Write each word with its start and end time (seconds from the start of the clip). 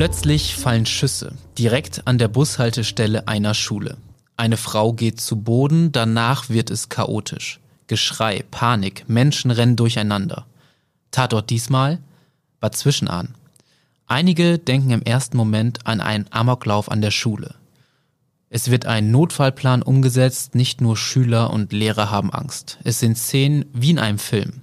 Plötzlich 0.00 0.56
fallen 0.56 0.86
Schüsse 0.86 1.34
direkt 1.58 2.06
an 2.06 2.16
der 2.16 2.28
Bushaltestelle 2.28 3.28
einer 3.28 3.52
Schule. 3.52 3.98
Eine 4.34 4.56
Frau 4.56 4.94
geht 4.94 5.20
zu 5.20 5.36
Boden, 5.36 5.92
danach 5.92 6.48
wird 6.48 6.70
es 6.70 6.88
chaotisch. 6.88 7.60
Geschrei, 7.86 8.42
Panik, 8.50 9.04
Menschen 9.10 9.50
rennen 9.50 9.76
durcheinander. 9.76 10.46
Tatort 11.10 11.50
diesmal 11.50 11.98
Bad 12.60 12.74
Zwischenahn. 12.78 13.34
Einige 14.06 14.58
denken 14.58 14.88
im 14.88 15.02
ersten 15.02 15.36
Moment 15.36 15.86
an 15.86 16.00
einen 16.00 16.24
Amoklauf 16.30 16.90
an 16.90 17.02
der 17.02 17.10
Schule. 17.10 17.56
Es 18.48 18.70
wird 18.70 18.86
ein 18.86 19.10
Notfallplan 19.10 19.82
umgesetzt, 19.82 20.54
nicht 20.54 20.80
nur 20.80 20.96
Schüler 20.96 21.50
und 21.50 21.74
Lehrer 21.74 22.10
haben 22.10 22.32
Angst. 22.32 22.78
Es 22.84 23.00
sind 23.00 23.18
Szenen 23.18 23.66
wie 23.74 23.90
in 23.90 23.98
einem 23.98 24.18
Film. 24.18 24.62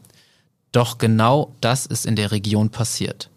Doch 0.71 0.97
genau 0.97 1.53
das 1.61 1.85
ist 1.85 2.07
in 2.07 2.15
der 2.15 2.31
Region 2.31 2.71
passiert. 2.71 3.29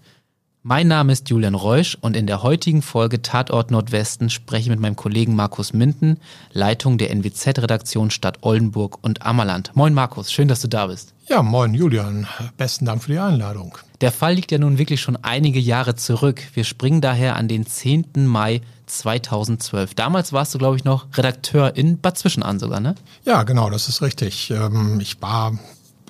Mein 0.62 0.88
Name 0.88 1.14
ist 1.14 1.30
Julian 1.30 1.54
Reusch 1.54 1.96
und 2.02 2.14
in 2.14 2.26
der 2.26 2.42
heutigen 2.42 2.82
Folge 2.82 3.22
Tatort 3.22 3.70
Nordwesten 3.70 4.28
spreche 4.28 4.64
ich 4.64 4.68
mit 4.68 4.78
meinem 4.78 4.94
Kollegen 4.94 5.34
Markus 5.34 5.72
Minden, 5.72 6.18
Leitung 6.52 6.98
der 6.98 7.10
NWZ-Redaktion 7.14 8.10
Stadt 8.10 8.40
Oldenburg 8.42 8.98
und 9.00 9.24
Ammerland. 9.24 9.70
Moin 9.74 9.94
Markus, 9.94 10.30
schön, 10.30 10.48
dass 10.48 10.60
du 10.60 10.68
da 10.68 10.88
bist. 10.88 11.14
Ja, 11.30 11.42
moin 11.42 11.72
Julian, 11.72 12.26
besten 12.58 12.84
Dank 12.84 13.02
für 13.02 13.12
die 13.12 13.18
Einladung. 13.18 13.78
Der 14.02 14.12
Fall 14.12 14.34
liegt 14.34 14.52
ja 14.52 14.58
nun 14.58 14.76
wirklich 14.76 15.00
schon 15.00 15.16
einige 15.16 15.58
Jahre 15.58 15.94
zurück. 15.94 16.42
Wir 16.52 16.64
springen 16.64 17.00
daher 17.00 17.36
an 17.36 17.48
den 17.48 17.64
10. 17.64 18.26
Mai 18.26 18.60
2012. 18.84 19.94
Damals 19.94 20.34
warst 20.34 20.52
du, 20.52 20.58
glaube 20.58 20.76
ich, 20.76 20.84
noch 20.84 21.06
Redakteur 21.14 21.74
in 21.74 21.98
Bad 22.02 22.18
Zwischenahn 22.18 22.58
sogar, 22.58 22.80
ne? 22.80 22.96
Ja, 23.24 23.44
genau, 23.44 23.70
das 23.70 23.88
ist 23.88 24.02
richtig. 24.02 24.50
Ähm, 24.50 25.00
ich 25.00 25.22
war 25.22 25.58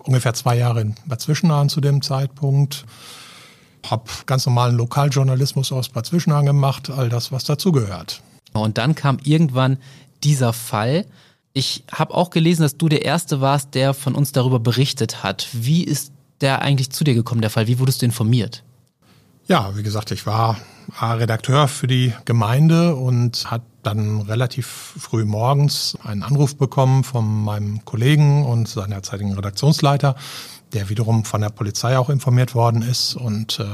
ungefähr 0.02 0.34
zwei 0.34 0.56
Jahre 0.56 0.80
in 0.80 0.96
Bad 1.06 1.20
Zwischenahn 1.20 1.68
zu 1.68 1.80
dem 1.80 2.02
Zeitpunkt 2.02 2.84
habe 3.88 4.04
ganz 4.26 4.46
normalen 4.46 4.76
Lokaljournalismus 4.76 5.72
aus 5.72 5.88
Bad 5.88 6.06
Zwischenahn 6.06 6.46
gemacht, 6.46 6.90
all 6.90 7.08
das, 7.08 7.32
was 7.32 7.44
dazugehört. 7.44 8.22
Und 8.52 8.78
dann 8.78 8.94
kam 8.94 9.18
irgendwann 9.22 9.78
dieser 10.24 10.52
Fall. 10.52 11.06
Ich 11.52 11.84
habe 11.92 12.14
auch 12.14 12.30
gelesen, 12.30 12.62
dass 12.62 12.76
du 12.76 12.88
der 12.88 13.04
Erste 13.04 13.40
warst, 13.40 13.74
der 13.74 13.94
von 13.94 14.14
uns 14.14 14.32
darüber 14.32 14.60
berichtet 14.60 15.22
hat. 15.22 15.48
Wie 15.52 15.84
ist 15.84 16.12
der 16.40 16.62
eigentlich 16.62 16.90
zu 16.90 17.04
dir 17.04 17.14
gekommen, 17.14 17.40
der 17.40 17.50
Fall? 17.50 17.66
Wie 17.66 17.78
wurdest 17.78 18.02
du 18.02 18.06
informiert? 18.06 18.62
Ja, 19.46 19.76
wie 19.76 19.82
gesagt, 19.82 20.10
ich 20.10 20.26
war 20.26 20.56
Redakteur 21.00 21.68
für 21.68 21.86
die 21.86 22.12
Gemeinde 22.24 22.94
und 22.94 23.50
hat 23.50 23.62
dann 23.82 24.20
relativ 24.20 24.66
früh 24.66 25.24
morgens 25.24 25.96
einen 26.04 26.22
Anruf 26.22 26.56
bekommen 26.56 27.02
von 27.04 27.44
meinem 27.44 27.84
Kollegen 27.84 28.44
und 28.44 28.68
seiner 28.68 29.02
zeitigen 29.02 29.34
Redaktionsleiter, 29.34 30.16
der 30.72 30.88
wiederum 30.88 31.24
von 31.24 31.40
der 31.40 31.50
Polizei 31.50 31.98
auch 31.98 32.10
informiert 32.10 32.54
worden 32.54 32.82
ist. 32.82 33.14
Und 33.14 33.58
äh, 33.60 33.64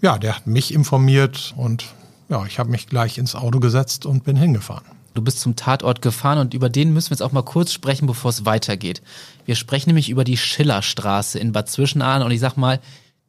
ja, 0.00 0.18
der 0.18 0.36
hat 0.36 0.46
mich 0.46 0.72
informiert 0.72 1.54
und 1.56 1.86
ja, 2.28 2.44
ich 2.44 2.58
habe 2.58 2.70
mich 2.70 2.86
gleich 2.86 3.18
ins 3.18 3.34
Auto 3.34 3.58
gesetzt 3.58 4.04
und 4.04 4.24
bin 4.24 4.36
hingefahren. 4.36 4.84
Du 5.14 5.22
bist 5.22 5.40
zum 5.40 5.56
Tatort 5.56 6.02
gefahren 6.02 6.38
und 6.38 6.54
über 6.54 6.68
den 6.68 6.92
müssen 6.92 7.10
wir 7.10 7.14
jetzt 7.14 7.22
auch 7.22 7.32
mal 7.32 7.42
kurz 7.42 7.72
sprechen, 7.72 8.06
bevor 8.06 8.28
es 8.28 8.44
weitergeht. 8.44 9.02
Wir 9.46 9.56
sprechen 9.56 9.88
nämlich 9.88 10.10
über 10.10 10.24
die 10.24 10.36
Schillerstraße 10.36 11.38
in 11.38 11.52
Bad 11.52 11.68
Zwischenahn 11.68 12.22
und 12.22 12.30
ich 12.30 12.40
sag 12.40 12.56
mal, 12.56 12.80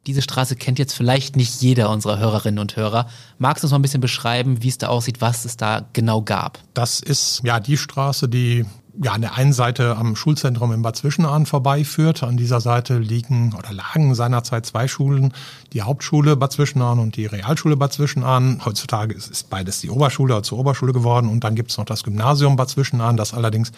diese 0.06 0.22
Straße 0.22 0.56
kennt 0.56 0.78
jetzt 0.78 0.94
vielleicht 0.94 1.36
nicht 1.36 1.60
jeder 1.60 1.90
unserer 1.90 2.18
Hörerinnen 2.18 2.58
und 2.58 2.76
Hörer. 2.76 3.08
Magst 3.38 3.62
du 3.62 3.66
uns 3.66 3.72
mal 3.72 3.78
ein 3.78 3.82
bisschen 3.82 4.00
beschreiben, 4.00 4.62
wie 4.62 4.68
es 4.68 4.78
da 4.78 4.88
aussieht, 4.88 5.20
was 5.20 5.44
es 5.44 5.56
da 5.56 5.86
genau 5.92 6.22
gab? 6.22 6.58
Das 6.74 7.00
ist 7.00 7.42
ja 7.44 7.60
die 7.60 7.76
Straße, 7.76 8.28
die 8.28 8.64
ja 9.02 9.12
an 9.12 9.22
der 9.22 9.34
einen 9.34 9.52
Seite 9.52 9.96
am 9.96 10.14
Schulzentrum 10.14 10.72
in 10.72 10.82
Bad 10.82 10.96
Zwischenahn 10.96 11.46
vorbeiführt. 11.46 12.22
An 12.22 12.36
dieser 12.36 12.60
Seite 12.60 12.98
liegen 12.98 13.54
oder 13.56 13.72
lagen 13.72 14.14
seinerzeit 14.14 14.66
zwei 14.66 14.88
Schulen, 14.88 15.32
die 15.72 15.82
Hauptschule 15.82 16.36
Bad 16.36 16.52
Zwischenahn 16.52 16.98
und 16.98 17.16
die 17.16 17.26
Realschule 17.26 17.76
Bad 17.76 17.92
Zwischenahn. 17.92 18.60
Heutzutage 18.64 19.14
ist 19.14 19.48
beides 19.48 19.80
die 19.80 19.90
Oberschule 19.90 20.34
oder 20.34 20.42
zur 20.42 20.58
Oberschule 20.58 20.92
geworden 20.92 21.28
und 21.28 21.44
dann 21.44 21.54
gibt 21.54 21.70
es 21.70 21.78
noch 21.78 21.86
das 21.86 22.02
Gymnasium 22.02 22.56
Bad 22.56 22.68
Zwischenahn, 22.68 23.16
das 23.16 23.32
allerdings 23.32 23.72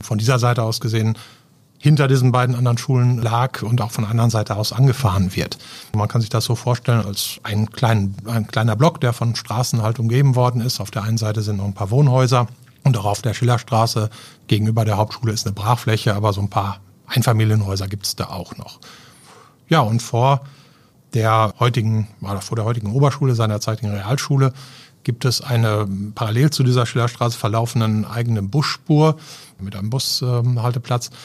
von 0.00 0.16
dieser 0.16 0.38
Seite 0.38 0.62
aus 0.62 0.80
gesehen 0.80 1.18
hinter 1.78 2.06
diesen 2.06 2.30
beiden 2.30 2.54
anderen 2.54 2.78
Schulen 2.78 3.20
lag 3.20 3.62
und 3.62 3.80
auch 3.80 3.90
von 3.90 4.04
der 4.04 4.12
anderen 4.12 4.30
Seite 4.30 4.56
aus 4.56 4.72
angefahren 4.72 5.34
wird. 5.34 5.58
Man 5.94 6.06
kann 6.06 6.20
sich 6.20 6.30
das 6.30 6.44
so 6.44 6.54
vorstellen 6.54 7.04
als 7.04 7.40
ein, 7.42 7.70
klein, 7.70 8.14
ein 8.24 8.46
kleiner 8.46 8.76
Block, 8.76 9.00
der 9.00 9.12
von 9.12 9.34
Straßen 9.34 9.82
halt 9.82 9.98
umgeben 9.98 10.36
worden 10.36 10.60
ist. 10.60 10.80
Auf 10.80 10.92
der 10.92 11.02
einen 11.02 11.18
Seite 11.18 11.42
sind 11.42 11.56
noch 11.56 11.64
ein 11.64 11.74
paar 11.74 11.90
Wohnhäuser 11.90 12.46
und 12.84 12.96
auch 12.96 13.04
auf 13.04 13.22
der 13.22 13.34
Schillerstraße 13.34 14.10
gegenüber 14.46 14.84
der 14.84 14.96
Hauptschule 14.96 15.32
ist 15.32 15.46
eine 15.46 15.54
Brachfläche, 15.54 16.14
aber 16.14 16.32
so 16.32 16.40
ein 16.40 16.50
paar 16.50 16.80
Einfamilienhäuser 17.06 17.88
gibt 17.88 18.06
es 18.06 18.16
da 18.16 18.26
auch 18.26 18.56
noch. 18.56 18.80
Ja, 19.68 19.80
und 19.80 20.02
vor 20.02 20.42
der 21.14 21.54
heutigen, 21.58 22.08
oder 22.20 22.40
vor 22.40 22.56
der 22.56 22.64
heutigen 22.64 22.92
Oberschule, 22.92 23.34
seiner 23.34 23.60
zeitigen 23.60 23.90
Realschule, 23.90 24.52
gibt 25.04 25.24
es 25.24 25.40
eine 25.40 25.88
parallel 26.14 26.50
zu 26.50 26.62
dieser 26.62 26.86
Schillerstraße 26.86 27.38
verlaufenden 27.38 28.04
eigene 28.04 28.42
Busspur 28.42 29.16
mit 29.58 29.74
einem 29.76 29.90
Bushalteplatz. 29.90 31.08
Ähm, 31.08 31.16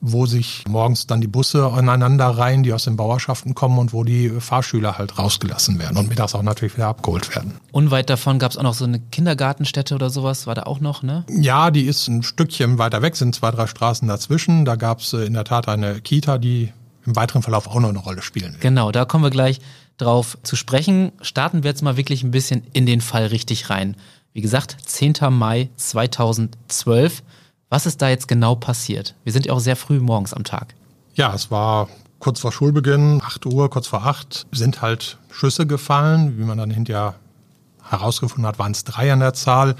wo 0.00 0.26
sich 0.26 0.64
morgens 0.68 1.06
dann 1.06 1.20
die 1.20 1.26
Busse 1.26 1.66
aneinander 1.72 2.26
reihen, 2.26 2.62
die 2.62 2.72
aus 2.72 2.84
den 2.84 2.96
Bauerschaften 2.96 3.54
kommen 3.54 3.78
und 3.78 3.92
wo 3.92 4.04
die 4.04 4.30
Fahrschüler 4.30 4.98
halt 4.98 5.18
rausgelassen 5.18 5.78
werden 5.78 5.96
und 5.96 6.08
mittags 6.08 6.34
auch 6.34 6.42
natürlich 6.42 6.76
wieder 6.76 6.88
abgeholt 6.88 7.34
werden. 7.34 7.54
Unweit 7.72 8.10
davon 8.10 8.38
gab 8.38 8.50
es 8.50 8.58
auch 8.58 8.62
noch 8.62 8.74
so 8.74 8.84
eine 8.84 9.00
Kindergartenstätte 9.00 9.94
oder 9.94 10.10
sowas, 10.10 10.46
war 10.46 10.54
da 10.54 10.64
auch 10.64 10.80
noch, 10.80 11.02
ne? 11.02 11.24
Ja, 11.28 11.70
die 11.70 11.84
ist 11.84 12.08
ein 12.08 12.22
Stückchen 12.22 12.78
weiter 12.78 13.02
weg, 13.02 13.16
sind 13.16 13.34
zwei, 13.34 13.50
drei 13.50 13.66
Straßen 13.66 14.06
dazwischen. 14.08 14.64
Da 14.64 14.76
gab 14.76 15.00
es 15.00 15.12
äh, 15.12 15.24
in 15.24 15.34
der 15.34 15.44
Tat 15.44 15.68
eine 15.68 16.00
Kita, 16.00 16.38
die 16.38 16.72
im 17.06 17.16
weiteren 17.16 17.42
Verlauf 17.42 17.68
auch 17.68 17.80
noch 17.80 17.88
eine 17.88 17.98
Rolle 17.98 18.22
spielen 18.22 18.52
wird. 18.52 18.60
Genau, 18.60 18.92
da 18.92 19.04
kommen 19.04 19.24
wir 19.24 19.30
gleich 19.30 19.60
drauf 19.96 20.36
zu 20.42 20.56
sprechen. 20.56 21.12
Starten 21.20 21.62
wir 21.62 21.70
jetzt 21.70 21.82
mal 21.82 21.96
wirklich 21.96 22.22
ein 22.22 22.30
bisschen 22.30 22.64
in 22.72 22.86
den 22.86 23.00
Fall 23.00 23.26
richtig 23.26 23.70
rein. 23.70 23.96
Wie 24.32 24.42
gesagt, 24.42 24.76
10. 24.84 25.14
Mai 25.30 25.70
2012. 25.76 27.22
Was 27.68 27.86
ist 27.86 28.00
da 28.00 28.08
jetzt 28.08 28.28
genau 28.28 28.54
passiert? 28.54 29.14
Wir 29.24 29.32
sind 29.32 29.46
ja 29.46 29.52
auch 29.52 29.58
sehr 29.58 29.76
früh 29.76 29.98
morgens 29.98 30.32
am 30.32 30.44
Tag. 30.44 30.74
Ja, 31.14 31.34
es 31.34 31.50
war 31.50 31.88
kurz 32.20 32.40
vor 32.40 32.52
Schulbeginn, 32.52 33.20
8 33.24 33.46
Uhr, 33.46 33.68
kurz 33.70 33.88
vor 33.88 34.06
8, 34.06 34.46
sind 34.52 34.82
halt 34.82 35.18
Schüsse 35.30 35.66
gefallen. 35.66 36.38
Wie 36.38 36.44
man 36.44 36.58
dann 36.58 36.70
hinterher 36.70 37.14
herausgefunden 37.82 38.46
hat, 38.46 38.58
waren 38.58 38.72
es 38.72 38.84
drei 38.84 39.12
an 39.12 39.20
der 39.20 39.34
Zahl. 39.34 39.74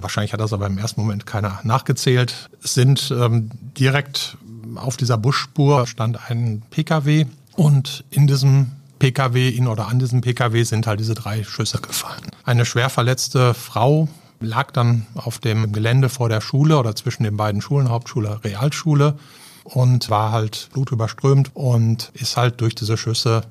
Wahrscheinlich 0.00 0.32
hat 0.32 0.40
das 0.40 0.52
aber 0.52 0.66
im 0.66 0.78
ersten 0.78 1.00
Moment 1.00 1.26
keiner 1.26 1.58
nachgezählt. 1.64 2.48
Es 2.62 2.74
sind 2.74 3.10
ähm, 3.10 3.50
direkt 3.76 4.36
auf 4.76 4.96
dieser 4.96 5.16
Busspur 5.16 5.86
stand 5.86 6.30
ein 6.30 6.62
PKW 6.70 7.26
und 7.56 8.04
in 8.10 8.26
diesem 8.26 8.72
PKW, 8.98 9.48
in 9.48 9.66
oder 9.66 9.88
an 9.88 9.98
diesem 9.98 10.20
PKW 10.20 10.62
sind 10.62 10.86
halt 10.86 11.00
diese 11.00 11.14
drei 11.14 11.42
Schüsse 11.44 11.80
gefallen. 11.80 12.22
Eine 12.44 12.64
schwer 12.64 12.90
verletzte 12.90 13.54
Frau 13.54 14.08
lag 14.40 14.70
dann 14.70 15.06
auf 15.14 15.38
dem 15.38 15.72
Gelände 15.72 16.08
vor 16.08 16.28
der 16.28 16.40
Schule 16.40 16.78
oder 16.78 16.94
zwischen 16.94 17.24
den 17.24 17.36
beiden 17.36 17.60
Schulen, 17.60 17.88
Hauptschule, 17.88 18.42
Realschule 18.44 19.16
und 19.64 20.10
war 20.10 20.32
halt 20.32 20.68
blutüberströmt 20.72 21.54
und 21.54 22.10
ist 22.14 22.36
halt 22.36 22.60
durch 22.60 22.74
diese 22.74 22.96
Schüsse 22.96 23.42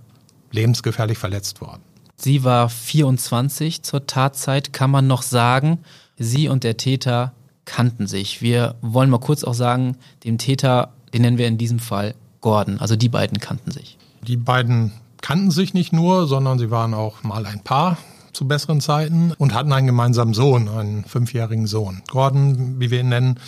lebensgefährlich 0.52 1.18
verletzt 1.18 1.62
worden. 1.62 1.82
Sie 2.16 2.44
war 2.44 2.70
24 2.70 3.84
zur 3.84 4.08
Tatzeit, 4.08 4.74
kann 4.74 4.90
man 4.90 5.06
noch 5.06 5.22
sagen. 5.22 5.80
Sie 6.18 6.48
und 6.48 6.64
der 6.64 6.78
Täter 6.78 7.34
kannten 7.66 8.08
sich. 8.08 8.42
Wir 8.42 8.76
wollen 8.82 9.10
mal 9.10 9.20
kurz 9.20 9.44
auch 9.44 9.54
sagen, 9.54 9.98
den 10.24 10.38
Täter, 10.40 10.94
den 11.14 11.22
nennen 11.22 11.38
wir 11.38 11.48
in 11.48 11.60
diesem 11.60 11.80
Fall 11.80 12.16
Gordon. 12.42 12.80
Also 12.80 12.96
die 12.96 13.10
beiden 13.10 13.40
kannten 13.40 13.72
sich. 13.72 13.98
Die 14.24 14.38
beiden 14.38 14.94
kannten 15.22 15.52
sich 15.52 15.74
nicht 15.74 15.94
nur, 15.94 16.26
sondern 16.26 16.58
sie 16.58 16.72
waren 16.72 16.94
auch 16.94 17.24
mal 17.24 17.46
ein 17.46 17.64
Paar 17.64 17.98
zu 18.38 18.48
besseren 18.48 18.82
Zeiten 18.82 19.34
und 19.40 19.56
hatten 19.56 19.74
einen 19.74 19.88
gemeinsamen 19.88 20.36
Sohn, 20.36 20.70
einen 20.70 21.04
fünfjährigen 21.06 21.66
Sohn. 21.66 22.04
Gordon, 22.08 22.80
wie 22.80 22.92
wir 22.92 23.00
ihn 23.00 23.10
nennen, 23.10 23.40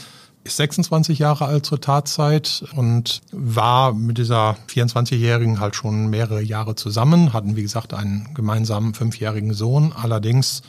ist 0.43 0.57
26 0.57 1.19
Jahre 1.19 1.45
alt 1.45 1.63
zur 1.63 1.79
Tatzeit 1.79 2.63
und 2.75 3.21
war 3.31 3.93
mit 3.93 4.17
dieser 4.17 4.57
24-Jährigen 4.67 5.59
halt 5.59 5.75
schon 5.75 6.09
mehrere 6.09 6.41
Jahre 6.41 6.73
zusammen, 6.73 7.33
hatten 7.33 7.55
wie 7.55 7.61
gesagt 7.61 7.93
einen 7.93 8.33
gemeinsamen 8.33 8.95
fünfjährigen 8.95 9.53
Sohn. 9.53 9.93
Allerdings 9.93 10.63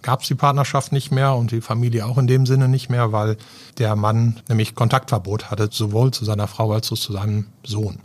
gab 0.00 0.22
es 0.22 0.28
die 0.28 0.34
Partnerschaft 0.34 0.92
nicht 0.92 1.10
mehr 1.10 1.34
und 1.34 1.50
die 1.50 1.60
Familie 1.60 2.06
auch 2.06 2.16
in 2.16 2.26
dem 2.26 2.46
Sinne 2.46 2.68
nicht 2.68 2.88
mehr, 2.88 3.12
weil 3.12 3.36
der 3.76 3.94
Mann 3.94 4.40
nämlich 4.48 4.74
Kontaktverbot 4.74 5.50
hatte, 5.50 5.68
sowohl 5.70 6.12
zu 6.12 6.24
seiner 6.24 6.46
Frau 6.46 6.72
als 6.72 6.90
auch 6.92 6.96
zu 6.96 7.12
seinem 7.12 7.46
Sohn. 7.62 7.98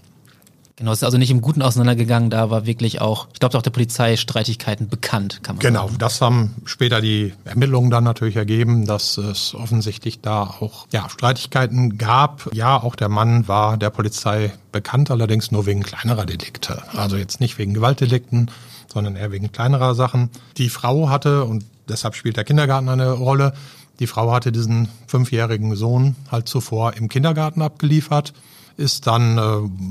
Genau, 0.82 0.94
es 0.94 0.98
ist 0.98 1.04
also 1.04 1.20
nicht 1.20 1.30
im 1.30 1.42
Guten 1.42 1.62
auseinandergegangen, 1.62 2.32
da 2.32 2.50
war 2.50 2.66
wirklich 2.66 3.02
auch, 3.02 3.28
ich 3.34 3.40
glaube 3.40 3.56
auch 3.56 3.62
der 3.62 3.70
Polizei 3.70 4.18
Streitigkeiten 4.18 4.90
bekannt, 4.90 5.42
kann 5.44 5.58
man 5.58 5.62
genau, 5.62 5.82
sagen. 5.82 5.88
Genau, 5.90 6.00
das 6.00 6.22
haben 6.22 6.56
später 6.66 7.02
die 7.02 7.36
Ermittlungen 7.46 7.92
dann 7.92 8.04
natürlich 8.04 8.36
ergeben, 8.36 8.88
dass 8.88 9.20
es 9.20 9.54
offensichtlich 9.54 10.22
da 10.22 10.42
auch 10.42 10.88
ja, 10.92 11.08
Streitigkeiten 11.08 12.00
gab. 12.00 12.50
Ja, 12.56 12.82
auch 12.82 12.96
der 12.96 13.10
Mann 13.10 13.48
war 13.48 13.78
der 13.78 13.92
Polizei 13.92 14.54
bekannt, 14.72 15.12
allerdings 15.12 15.52
nur 15.52 15.68
wegen 15.68 15.84
kleinerer 15.84 16.26
Delikte. 16.26 16.82
Also 16.98 17.16
jetzt 17.16 17.40
nicht 17.42 17.60
wegen 17.60 17.76
Gewaltdelikten, 17.76 18.50
sondern 18.92 19.16
eher 19.16 19.32
wegen 19.32 19.52
kleinerer 19.52 19.94
Sachen. 19.94 20.32
Die 20.58 20.70
Frau 20.70 21.10
hatte, 21.10 21.44
und 21.44 21.64
deshalb 21.90 22.16
spielt 22.16 22.38
der 22.38 22.44
Kindergarten 22.44 22.90
eine 22.90 23.12
Rolle, 23.12 23.54
die 24.00 24.08
Frau 24.08 24.32
hatte 24.32 24.52
diesen 24.52 24.88
fünfjährigen 25.06 25.76
Sohn 25.76 26.16
halt 26.32 26.50
zuvor 26.50 26.94
im 26.94 27.08
Kindergarten 27.08 27.62
abgeliefert 27.62 28.34
ist 28.82 29.08
dann 29.08 29.38
äh, 29.38 29.42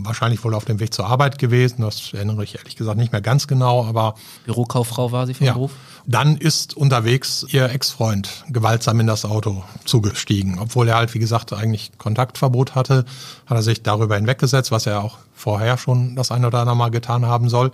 wahrscheinlich 0.05 0.45
wohl 0.45 0.55
auf 0.55 0.67
dem 0.67 0.81
Weg 0.81 0.93
zur 0.93 1.07
Arbeit 1.07 1.39
gewesen. 1.39 1.83
Das 1.83 2.13
erinnere 2.13 2.45
ich 2.45 2.57
ehrlich 2.57 2.77
gesagt 2.77 2.99
nicht 2.99 3.13
mehr 3.13 3.23
ganz 3.23 3.47
genau, 3.47 3.87
aber. 3.87 4.15
Bürokauffrau 4.45 5.13
war 5.13 5.27
sie 5.27 5.35
vom 5.35 5.47
ja. 5.47 5.55
Beruf? 5.55 5.73
Dann 6.07 6.37
ist 6.37 6.77
unterwegs 6.77 7.47
ihr 7.49 7.71
Ex-Freund 7.71 8.45
gewaltsam 8.49 9.01
in 9.01 9.07
das 9.07 9.25
Auto 9.25 9.63
zugestiegen. 9.85 10.59
Obwohl 10.59 10.89
er 10.89 10.97
halt, 10.97 11.15
wie 11.15 11.19
gesagt, 11.19 11.53
eigentlich 11.53 11.93
Kontaktverbot 11.99 12.75
hatte, 12.75 13.05
hat 13.47 13.57
er 13.57 13.63
sich 13.63 13.83
darüber 13.83 14.17
hinweggesetzt, 14.17 14.71
was 14.71 14.87
er 14.87 15.03
auch 15.03 15.19
vorher 15.35 15.79
schon 15.79 16.17
das 16.17 16.31
eine 16.31 16.49
oder 16.49 16.61
andere 16.61 16.77
Mal 16.77 16.91
getan 16.91 17.27
haben 17.27 17.49
soll. 17.49 17.73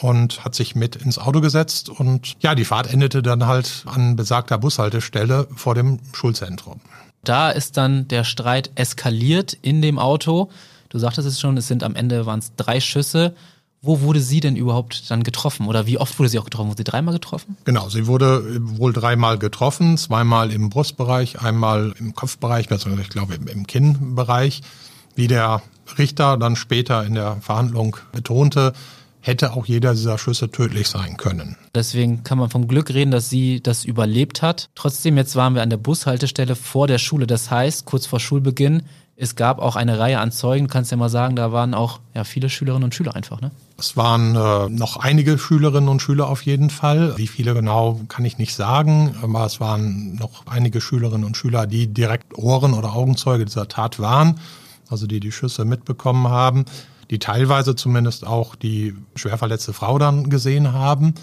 Und 0.00 0.44
hat 0.44 0.54
sich 0.56 0.74
mit 0.74 0.96
ins 0.96 1.18
Auto 1.18 1.40
gesetzt 1.40 1.88
und 1.88 2.34
ja, 2.40 2.56
die 2.56 2.64
Fahrt 2.64 2.92
endete 2.92 3.22
dann 3.22 3.46
halt 3.46 3.84
an 3.86 4.16
besagter 4.16 4.58
Bushaltestelle 4.58 5.46
vor 5.54 5.76
dem 5.76 6.00
Schulzentrum. 6.12 6.80
Da 7.24 7.50
ist 7.50 7.76
dann 7.76 8.06
der 8.08 8.24
Streit 8.24 8.70
eskaliert 8.74 9.56
in 9.62 9.82
dem 9.82 9.98
Auto. 9.98 10.50
Du 10.88 10.98
sagtest 10.98 11.26
es 11.26 11.40
schon, 11.40 11.56
es 11.56 11.66
sind 11.66 11.82
am 11.82 11.96
Ende 11.96 12.26
waren 12.26 12.38
es 12.38 12.54
drei 12.56 12.80
Schüsse. 12.80 13.34
Wo 13.82 14.00
wurde 14.00 14.20
sie 14.20 14.40
denn 14.40 14.56
überhaupt 14.56 15.10
dann 15.10 15.22
getroffen? 15.22 15.66
Oder 15.66 15.86
wie 15.86 15.98
oft 15.98 16.18
wurde 16.18 16.30
sie 16.30 16.38
auch 16.38 16.44
getroffen? 16.44 16.68
Wurde 16.68 16.78
sie 16.78 16.84
dreimal 16.84 17.12
getroffen? 17.12 17.56
Genau, 17.64 17.88
sie 17.90 18.06
wurde 18.06 18.58
wohl 18.78 18.94
dreimal 18.94 19.38
getroffen, 19.38 19.98
zweimal 19.98 20.50
im 20.52 20.70
Brustbereich, 20.70 21.40
einmal 21.40 21.94
im 21.98 22.14
Kopfbereich, 22.14 22.68
beziehungsweise 22.68 23.02
ich 23.02 23.10
glaube 23.10 23.34
im 23.34 23.66
Kinnbereich. 23.66 24.62
Wie 25.16 25.28
der 25.28 25.62
Richter 25.98 26.38
dann 26.38 26.56
später 26.56 27.04
in 27.04 27.14
der 27.14 27.36
Verhandlung 27.42 27.96
betonte, 28.12 28.72
hätte 29.26 29.54
auch 29.54 29.64
jeder 29.64 29.92
dieser 29.92 30.18
Schüsse 30.18 30.50
tödlich 30.50 30.88
sein 30.88 31.16
können. 31.16 31.56
Deswegen 31.74 32.24
kann 32.24 32.36
man 32.36 32.50
vom 32.50 32.68
Glück 32.68 32.90
reden, 32.90 33.10
dass 33.10 33.30
sie 33.30 33.62
das 33.62 33.84
überlebt 33.84 34.42
hat. 34.42 34.68
Trotzdem, 34.74 35.16
jetzt 35.16 35.34
waren 35.34 35.54
wir 35.54 35.62
an 35.62 35.70
der 35.70 35.78
Bushaltestelle 35.78 36.54
vor 36.54 36.86
der 36.86 36.98
Schule. 36.98 37.26
Das 37.26 37.50
heißt, 37.50 37.86
kurz 37.86 38.04
vor 38.04 38.20
Schulbeginn, 38.20 38.82
es 39.16 39.34
gab 39.34 39.60
auch 39.60 39.76
eine 39.76 39.98
Reihe 39.98 40.18
an 40.18 40.30
Zeugen. 40.30 40.66
Du 40.66 40.72
kannst 40.72 40.90
ja 40.90 40.96
mal 40.98 41.08
sagen, 41.08 41.36
da 41.36 41.52
waren 41.52 41.72
auch 41.72 42.00
ja, 42.14 42.24
viele 42.24 42.50
Schülerinnen 42.50 42.84
und 42.84 42.94
Schüler 42.94 43.14
einfach, 43.14 43.40
ne? 43.40 43.50
Es 43.78 43.96
waren 43.96 44.34
äh, 44.36 44.68
noch 44.68 44.98
einige 44.98 45.38
Schülerinnen 45.38 45.88
und 45.88 46.02
Schüler 46.02 46.28
auf 46.28 46.42
jeden 46.42 46.68
Fall. 46.68 47.16
Wie 47.16 47.26
viele 47.26 47.54
genau 47.54 48.00
kann 48.08 48.24
ich 48.24 48.38
nicht 48.38 48.54
sagen, 48.54 49.14
aber 49.22 49.46
es 49.46 49.58
waren 49.58 50.16
noch 50.16 50.46
einige 50.46 50.80
Schülerinnen 50.80 51.24
und 51.24 51.36
Schüler, 51.36 51.66
die 51.66 51.86
direkt 51.86 52.36
Ohren- 52.36 52.74
oder 52.74 52.92
Augenzeuge 52.92 53.44
dieser 53.44 53.68
Tat 53.68 54.00
waren, 54.00 54.38
also 54.90 55.06
die 55.06 55.20
die 55.20 55.32
Schüsse 55.32 55.64
mitbekommen 55.64 56.28
haben, 56.28 56.66
die 57.10 57.18
teilweise 57.18 57.76
zumindest 57.76 58.26
auch 58.26 58.54
die 58.54 58.94
schwer 59.14 59.38
verletzte 59.38 59.72
Frau 59.72 59.98
dann 59.98 60.30
gesehen 60.30 60.72
haben 60.72 61.14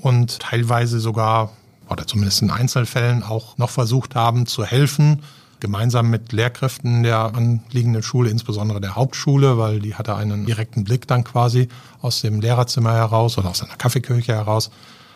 und 0.00 0.40
teilweise 0.40 1.00
sogar, 1.00 1.52
oder 1.88 2.06
zumindest 2.06 2.42
in 2.42 2.50
Einzelfällen 2.50 3.22
auch 3.22 3.58
noch 3.58 3.70
versucht 3.70 4.14
haben 4.14 4.46
zu 4.46 4.64
helfen, 4.64 5.22
gemeinsam 5.60 6.08
mit 6.08 6.32
Lehrkräften 6.32 7.02
der 7.02 7.34
anliegenden 7.34 8.02
Schule, 8.02 8.30
insbesondere 8.30 8.80
der 8.80 8.96
Hauptschule, 8.96 9.58
weil 9.58 9.80
die 9.80 9.94
hatte 9.94 10.16
einen 10.16 10.46
direkten 10.46 10.84
Blick 10.84 11.06
dann 11.06 11.22
quasi 11.22 11.68
aus 12.00 12.22
dem 12.22 12.40
Lehrerzimmer 12.40 12.94
heraus 12.94 13.36
oder 13.38 13.50
aus 13.50 13.62
einer 13.62 13.76
Kaffeekirche 13.76 14.32
heraus 14.32 14.70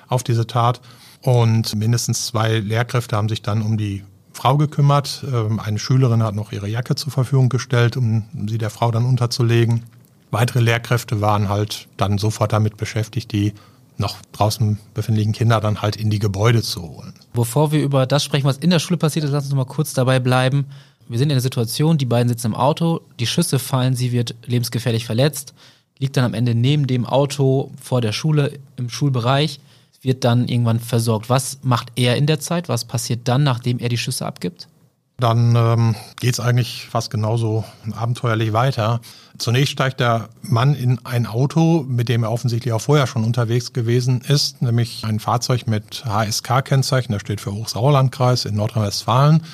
auf 0.08 0.22
diese 0.22 0.46
Tat. 0.46 0.80
Und 1.22 1.74
mindestens 1.74 2.26
zwei 2.26 2.58
Lehrkräfte 2.58 3.16
haben 3.16 3.30
sich 3.30 3.40
dann 3.40 3.62
um 3.62 3.78
die 3.78 4.04
Frau 4.34 4.58
gekümmert. 4.58 5.24
Ähm, 5.32 5.58
eine 5.58 5.78
Schülerin 5.78 6.22
hat 6.22 6.34
noch 6.34 6.52
ihre 6.52 6.68
Jacke 6.68 6.94
zur 6.96 7.12
Verfügung 7.12 7.48
gestellt, 7.48 7.96
um 7.96 8.24
sie 8.46 8.58
der 8.58 8.70
Frau 8.70 8.90
dann 8.90 9.06
unterzulegen. 9.06 9.84
Weitere 10.34 10.58
Lehrkräfte 10.58 11.20
waren 11.20 11.48
halt 11.48 11.86
dann 11.96 12.18
sofort 12.18 12.52
damit 12.52 12.76
beschäftigt, 12.76 13.30
die 13.30 13.52
noch 13.98 14.16
draußen 14.32 14.80
befindlichen 14.92 15.32
Kinder 15.32 15.60
dann 15.60 15.80
halt 15.80 15.94
in 15.94 16.10
die 16.10 16.18
Gebäude 16.18 16.60
zu 16.60 16.82
holen. 16.82 17.14
Bevor 17.34 17.70
wir 17.70 17.80
über 17.80 18.04
das 18.04 18.24
sprechen, 18.24 18.44
was 18.44 18.56
in 18.56 18.70
der 18.70 18.80
Schule 18.80 18.96
passiert 18.96 19.24
ist, 19.24 19.30
lass 19.30 19.44
uns 19.44 19.52
noch 19.52 19.64
mal 19.64 19.72
kurz 19.72 19.92
dabei 19.94 20.18
bleiben. 20.18 20.66
Wir 21.08 21.18
sind 21.18 21.30
in 21.30 21.36
der 21.36 21.40
Situation, 21.40 21.98
die 21.98 22.04
beiden 22.04 22.28
sitzen 22.28 22.48
im 22.48 22.56
Auto, 22.56 23.02
die 23.20 23.28
Schüsse 23.28 23.60
fallen, 23.60 23.94
sie 23.94 24.10
wird 24.10 24.34
lebensgefährlich 24.44 25.06
verletzt, 25.06 25.54
liegt 26.00 26.16
dann 26.16 26.24
am 26.24 26.34
Ende 26.34 26.56
neben 26.56 26.88
dem 26.88 27.06
Auto 27.06 27.70
vor 27.80 28.00
der 28.00 28.10
Schule 28.10 28.58
im 28.76 28.90
Schulbereich, 28.90 29.60
wird 30.02 30.24
dann 30.24 30.48
irgendwann 30.48 30.80
versorgt. 30.80 31.30
Was 31.30 31.60
macht 31.62 31.92
er 31.94 32.16
in 32.16 32.26
der 32.26 32.40
Zeit? 32.40 32.68
Was 32.68 32.84
passiert 32.84 33.28
dann, 33.28 33.44
nachdem 33.44 33.78
er 33.78 33.88
die 33.88 33.98
Schüsse 33.98 34.26
abgibt? 34.26 34.66
Dann 35.18 35.54
ähm, 35.54 35.94
geht 36.18 36.34
es 36.34 36.40
eigentlich 36.40 36.88
fast 36.90 37.10
genauso 37.10 37.64
abenteuerlich 37.94 38.52
weiter. 38.52 39.00
Zunächst 39.38 39.72
steigt 39.72 40.00
der 40.00 40.28
Mann 40.42 40.74
in 40.74 41.04
ein 41.06 41.26
Auto, 41.26 41.84
mit 41.88 42.08
dem 42.08 42.24
er 42.24 42.32
offensichtlich 42.32 42.72
auch 42.72 42.80
vorher 42.80 43.06
schon 43.06 43.22
unterwegs 43.22 43.72
gewesen 43.72 44.22
ist, 44.22 44.60
nämlich 44.60 45.04
ein 45.04 45.20
Fahrzeug 45.20 45.68
mit 45.68 46.04
HSK-Kennzeichen, 46.04 47.12
das 47.12 47.20
steht 47.22 47.40
für 47.40 47.52
Hochsauerlandkreis 47.52 48.44
in 48.44 48.56
Nordrhein-Westfalen. 48.56 49.44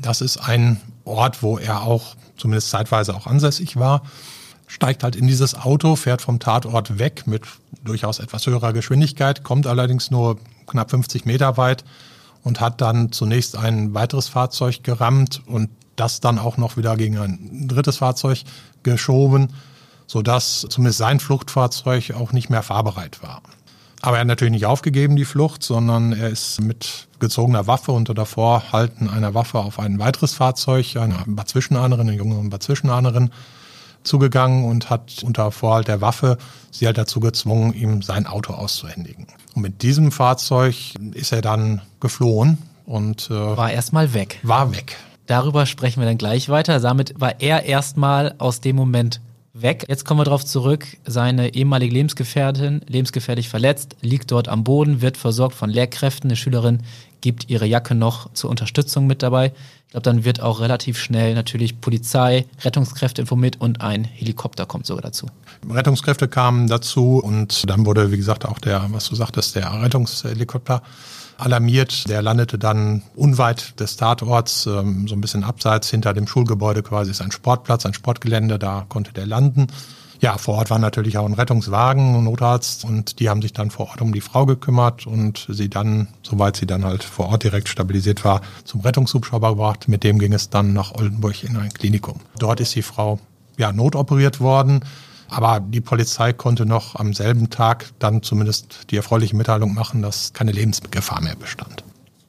Das 0.00 0.22
ist 0.22 0.38
ein 0.38 0.80
Ort, 1.04 1.42
wo 1.42 1.58
er 1.58 1.82
auch 1.82 2.16
zumindest 2.36 2.70
zeitweise 2.70 3.14
auch 3.14 3.26
ansässig 3.26 3.76
war. 3.76 4.02
Steigt 4.66 5.02
halt 5.02 5.14
in 5.14 5.26
dieses 5.26 5.54
Auto, 5.54 5.96
fährt 5.96 6.22
vom 6.22 6.38
Tatort 6.38 6.98
weg 6.98 7.26
mit 7.26 7.42
durchaus 7.84 8.18
etwas 8.18 8.46
höherer 8.46 8.72
Geschwindigkeit, 8.72 9.42
kommt 9.42 9.66
allerdings 9.66 10.10
nur 10.10 10.38
knapp 10.66 10.90
50 10.90 11.24
Meter 11.26 11.56
weit 11.56 11.84
und 12.46 12.60
hat 12.60 12.80
dann 12.80 13.10
zunächst 13.10 13.56
ein 13.56 13.92
weiteres 13.92 14.28
Fahrzeug 14.28 14.84
gerammt 14.84 15.42
und 15.46 15.68
das 15.96 16.20
dann 16.20 16.38
auch 16.38 16.58
noch 16.58 16.76
wieder 16.76 16.96
gegen 16.96 17.18
ein 17.18 17.66
drittes 17.66 17.96
Fahrzeug 17.96 18.44
geschoben, 18.84 19.48
sodass 20.06 20.64
zumindest 20.70 20.98
sein 20.98 21.18
Fluchtfahrzeug 21.18 22.12
auch 22.12 22.30
nicht 22.30 22.48
mehr 22.48 22.62
fahrbereit 22.62 23.20
war. 23.20 23.42
Aber 24.00 24.18
er 24.18 24.20
hat 24.20 24.28
natürlich 24.28 24.52
nicht 24.52 24.66
aufgegeben, 24.66 25.16
die 25.16 25.24
Flucht, 25.24 25.64
sondern 25.64 26.12
er 26.12 26.30
ist 26.30 26.60
mit 26.60 27.08
gezogener 27.18 27.66
Waffe 27.66 27.90
unter 27.90 28.14
der 28.14 28.26
Vorhalten 28.26 29.10
einer 29.10 29.34
Waffe 29.34 29.58
auf 29.58 29.80
ein 29.80 29.98
weiteres 29.98 30.34
Fahrzeug, 30.34 30.94
eine 30.96 31.16
Zwischenahnerin, 31.46 32.08
eine 32.08 32.16
junge 32.16 32.56
Zwischenahnerin, 32.60 33.30
zugegangen 34.06 34.64
und 34.64 34.90
hat 34.90 35.22
unter 35.22 35.50
Vorhalt 35.50 35.88
der 35.88 36.00
Waffe 36.00 36.38
sie 36.70 36.86
halt 36.86 36.98
dazu 36.98 37.20
gezwungen, 37.20 37.72
ihm 37.72 38.02
sein 38.02 38.26
Auto 38.26 38.52
auszuhändigen. 38.52 39.26
Und 39.54 39.62
mit 39.62 39.82
diesem 39.82 40.12
Fahrzeug 40.12 40.76
ist 41.12 41.32
er 41.32 41.42
dann 41.42 41.82
geflohen 42.00 42.58
und 42.84 43.30
äh, 43.30 43.34
war 43.34 43.70
erstmal 43.70 44.14
weg. 44.14 44.38
War 44.42 44.72
weg. 44.72 44.96
Darüber 45.26 45.66
sprechen 45.66 46.00
wir 46.00 46.06
dann 46.06 46.18
gleich 46.18 46.48
weiter. 46.48 46.78
Damit 46.78 47.20
war 47.20 47.40
er 47.40 47.64
erstmal 47.64 48.34
aus 48.38 48.60
dem 48.60 48.76
Moment 48.76 49.20
weg. 49.52 49.86
Jetzt 49.88 50.04
kommen 50.04 50.20
wir 50.20 50.24
darauf 50.24 50.44
zurück. 50.44 50.86
Seine 51.04 51.54
ehemalige 51.54 51.94
Lebensgefährtin, 51.94 52.82
lebensgefährlich 52.86 53.48
verletzt, 53.48 53.96
liegt 54.02 54.30
dort 54.30 54.48
am 54.48 54.62
Boden, 54.62 55.00
wird 55.00 55.16
versorgt 55.16 55.56
von 55.56 55.70
Lehrkräften. 55.70 56.30
Eine 56.30 56.36
Schülerin 56.36 56.82
gibt 57.26 57.50
ihre 57.50 57.66
Jacke 57.66 57.96
noch 57.96 58.32
zur 58.34 58.50
Unterstützung 58.50 59.08
mit 59.08 59.20
dabei. 59.20 59.52
Ich 59.86 59.90
glaube, 59.90 60.04
dann 60.04 60.24
wird 60.24 60.40
auch 60.40 60.60
relativ 60.60 60.96
schnell 60.96 61.34
natürlich 61.34 61.80
Polizei, 61.80 62.46
Rettungskräfte 62.62 63.20
informiert 63.20 63.60
und 63.60 63.80
ein 63.80 64.04
Helikopter 64.04 64.64
kommt 64.64 64.86
sogar 64.86 65.02
dazu. 65.02 65.26
Rettungskräfte 65.68 66.28
kamen 66.28 66.68
dazu 66.68 67.18
und 67.18 67.68
dann 67.68 67.84
wurde, 67.84 68.12
wie 68.12 68.16
gesagt, 68.16 68.46
auch 68.46 68.60
der, 68.60 68.86
was 68.90 69.08
du 69.08 69.16
sagtest, 69.16 69.56
der 69.56 69.82
Rettungshelikopter 69.82 70.82
alarmiert. 71.36 72.08
Der 72.08 72.22
landete 72.22 72.58
dann 72.58 73.02
unweit 73.16 73.80
des 73.80 73.96
Tatorts, 73.96 74.66
ähm, 74.66 75.08
so 75.08 75.16
ein 75.16 75.20
bisschen 75.20 75.42
abseits 75.42 75.90
hinter 75.90 76.14
dem 76.14 76.28
Schulgebäude 76.28 76.84
quasi 76.84 77.10
ist 77.10 77.22
ein 77.22 77.32
Sportplatz, 77.32 77.86
ein 77.86 77.94
Sportgelände, 77.94 78.60
da 78.60 78.86
konnte 78.88 79.12
der 79.12 79.26
landen. 79.26 79.66
Ja, 80.20 80.38
vor 80.38 80.56
Ort 80.56 80.70
war 80.70 80.78
natürlich 80.78 81.18
auch 81.18 81.26
ein 81.26 81.34
Rettungswagen, 81.34 82.16
ein 82.16 82.24
Notarzt 82.24 82.84
und 82.84 83.20
die 83.20 83.28
haben 83.28 83.42
sich 83.42 83.52
dann 83.52 83.70
vor 83.70 83.88
Ort 83.88 84.00
um 84.00 84.12
die 84.12 84.20
Frau 84.20 84.46
gekümmert 84.46 85.06
und 85.06 85.46
sie 85.48 85.68
dann, 85.68 86.08
soweit 86.22 86.56
sie 86.56 86.66
dann 86.66 86.84
halt 86.84 87.04
vor 87.04 87.28
Ort 87.28 87.44
direkt 87.44 87.68
stabilisiert 87.68 88.24
war, 88.24 88.40
zum 88.64 88.80
Rettungshubschrauber 88.80 89.50
gebracht. 89.50 89.88
Mit 89.88 90.04
dem 90.04 90.18
ging 90.18 90.32
es 90.32 90.50
dann 90.50 90.72
nach 90.72 90.92
Oldenburg 90.92 91.44
in 91.44 91.56
ein 91.56 91.72
Klinikum. 91.72 92.20
Dort 92.38 92.60
ist 92.60 92.74
die 92.74 92.82
Frau 92.82 93.18
ja 93.56 93.72
notoperiert 93.72 94.40
worden. 94.40 94.80
Aber 95.28 95.60
die 95.60 95.80
Polizei 95.80 96.32
konnte 96.32 96.66
noch 96.66 96.94
am 96.94 97.12
selben 97.12 97.50
Tag 97.50 97.86
dann 97.98 98.22
zumindest 98.22 98.90
die 98.90 98.96
erfreuliche 98.96 99.34
Mitteilung 99.34 99.74
machen, 99.74 100.02
dass 100.02 100.32
keine 100.32 100.52
Lebensgefahr 100.52 101.20
mehr 101.20 101.34
bestand. 101.34 101.82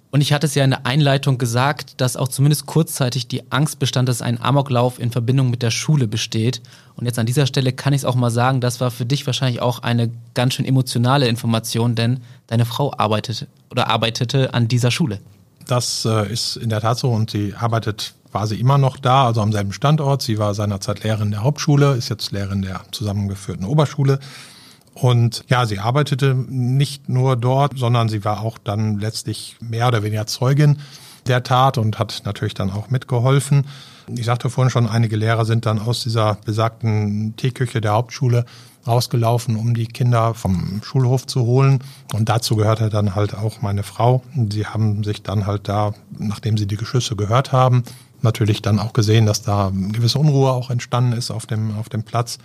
Und 0.09 0.21
ich 0.21 0.31
hatte 0.31 0.47
es 0.47 0.55
ja 0.55 0.63
in 0.63 0.69
der 0.69 0.85
Einleitung 0.85 1.37
gesagt, 1.37 1.99
dass 1.99 2.15
auch 2.15 2.29
zumindest 2.29 2.65
kurzzeitig 2.65 3.27
die 3.27 3.51
Angst 3.51 3.77
bestand, 3.79 4.07
dass 4.07 4.21
ein 4.21 4.41
Amoklauf 4.41 4.99
in 4.99 5.11
Verbindung 5.11 5.49
mit 5.49 5.61
der 5.61 5.71
Schule 5.71 6.07
besteht. 6.07 6.61
Und 6.95 7.05
jetzt 7.05 7.19
an 7.19 7.25
dieser 7.25 7.45
Stelle 7.45 7.73
kann 7.73 7.93
ich 7.93 8.01
es 8.01 8.05
auch 8.05 8.15
mal 8.15 8.31
sagen, 8.31 8.61
das 8.61 8.79
war 8.79 8.89
für 8.89 9.05
dich 9.05 9.25
wahrscheinlich 9.25 9.61
auch 9.61 9.79
eine 9.79 10.09
ganz 10.33 10.53
schön 10.53 10.65
emotionale 10.65 11.27
Information, 11.27 11.95
denn 11.95 12.21
deine 12.47 12.65
Frau 12.65 12.93
arbeitete 12.97 13.47
oder 13.69 13.89
arbeitete 13.89 14.53
an 14.53 14.69
dieser 14.69 14.91
Schule. 14.91 15.19
Das 15.67 16.05
äh, 16.05 16.31
ist 16.31 16.55
in 16.55 16.69
der 16.69 16.79
Tat 16.79 16.97
so 16.97 17.11
und 17.11 17.29
sie 17.29 17.53
arbeitet 17.53 18.13
quasi 18.31 18.55
immer 18.55 18.77
noch 18.77 18.97
da, 18.97 19.25
also 19.25 19.41
am 19.41 19.51
selben 19.51 19.73
Standort. 19.73 20.21
Sie 20.21 20.39
war 20.39 20.53
seinerzeit 20.53 21.03
Lehrerin 21.03 21.31
der 21.31 21.43
Hauptschule, 21.43 21.95
ist 21.95 22.09
jetzt 22.09 22.31
Lehrerin 22.31 22.61
der 22.61 22.81
zusammengeführten 22.91 23.65
Oberschule. 23.65 24.19
Und 25.01 25.43
ja, 25.47 25.65
sie 25.65 25.77
arbeitete 25.77 26.33
nicht 26.33 27.07
nur 27.07 27.35
dort, 27.35 27.77
sondern 27.77 28.09
sie 28.09 28.25
war 28.25 28.41
auch 28.41 28.57
dann 28.57 28.99
letztlich 28.99 29.55
mehr 29.59 29.87
oder 29.87 30.01
weniger 30.01 30.25
Zeugin 30.25 30.79
der 31.27 31.43
Tat 31.43 31.77
und 31.77 31.99
hat 31.99 32.23
natürlich 32.25 32.55
dann 32.55 32.71
auch 32.71 32.89
mitgeholfen. 32.89 33.65
Ich 34.15 34.25
sagte 34.25 34.49
vorhin 34.49 34.71
schon, 34.71 34.87
einige 34.87 35.15
Lehrer 35.15 35.45
sind 35.45 35.65
dann 35.65 35.79
aus 35.79 36.01
dieser 36.01 36.37
besagten 36.45 37.35
Teeküche 37.35 37.81
der 37.81 37.91
Hauptschule 37.91 38.45
rausgelaufen, 38.87 39.57
um 39.57 39.75
die 39.75 39.85
Kinder 39.85 40.33
vom 40.33 40.81
Schulhof 40.83 41.27
zu 41.27 41.41
holen. 41.41 41.83
Und 42.13 42.29
dazu 42.29 42.55
gehörte 42.55 42.89
dann 42.89 43.13
halt 43.13 43.35
auch 43.35 43.61
meine 43.61 43.83
Frau. 43.83 44.23
Sie 44.49 44.65
haben 44.65 45.03
sich 45.03 45.21
dann 45.21 45.45
halt 45.45 45.67
da, 45.67 45.93
nachdem 46.17 46.57
sie 46.57 46.67
die 46.67 46.77
Geschüsse 46.77 47.15
gehört 47.15 47.51
haben, 47.51 47.83
natürlich 48.21 48.61
dann 48.61 48.79
auch 48.79 48.93
gesehen, 48.93 49.25
dass 49.25 49.43
da 49.43 49.71
gewisse 49.73 50.17
Unruhe 50.17 50.51
auch 50.51 50.71
entstanden 50.71 51.13
ist 51.13 51.29
auf 51.29 51.45
dem, 51.45 51.77
auf 51.77 51.89
dem 51.89 52.03
Platz 52.03 52.39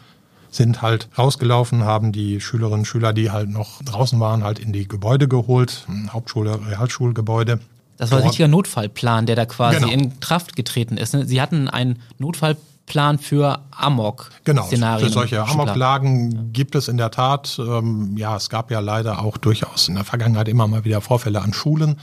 sind 0.53 0.83
halt 0.83 1.09
rausgelaufen, 1.19 1.85
haben 1.85 2.13
die 2.13 2.41
Schülerinnen 2.41 2.81
und 2.81 2.85
Schüler, 2.85 3.13
die 3.13 3.31
halt 3.31 3.49
noch 3.49 3.83
draußen 3.83 4.21
waren, 4.21 4.45
halt 4.45 4.59
in 4.59 4.73
die 4.73 4.87
Gebäude 4.87 5.27
geholt, 5.27 5.87
Hauptschule, 6.13 6.67
Realschulgebäude. 6.69 7.59
Das 7.97 8.11
war 8.11 8.19
ein 8.19 8.25
richtiger 8.25 8.49
Notfallplan, 8.49 9.27
der 9.27 9.37
da 9.37 9.47
quasi 9.47 9.81
genau. 9.81 9.93
in 9.93 10.21
Kraft 10.21 10.57
getreten 10.57 10.97
ist. 10.97 11.15
Ne? 11.15 11.25
Sie 11.27 11.41
hatten 11.41 11.69
einen 11.69 12.01
Notfallplan 12.19 13.19
für 13.19 13.61
Amok-Szenarien. 13.71 14.73
Genau, 14.75 14.99
für 14.99 15.09
solche 15.09 15.43
Amoklagen 15.43 16.53
gibt 16.53 16.75
es 16.75 16.89
in 16.89 16.97
der 16.97 17.11
Tat. 17.11 17.59
Ähm, 17.59 18.17
ja, 18.17 18.37
es 18.37 18.51
gab 18.51 18.71
ja 18.71 18.81
leider 18.81 19.23
auch 19.23 19.39
durchaus 19.39 19.89
in 19.89 19.95
der 19.95 20.05
Vergangenheit 20.05 20.49
immer 20.49 20.67
mal 20.67 20.85
wieder 20.85 21.01
Vorfälle 21.01 21.41
an 21.43 21.53
Schulen. 21.53 21.97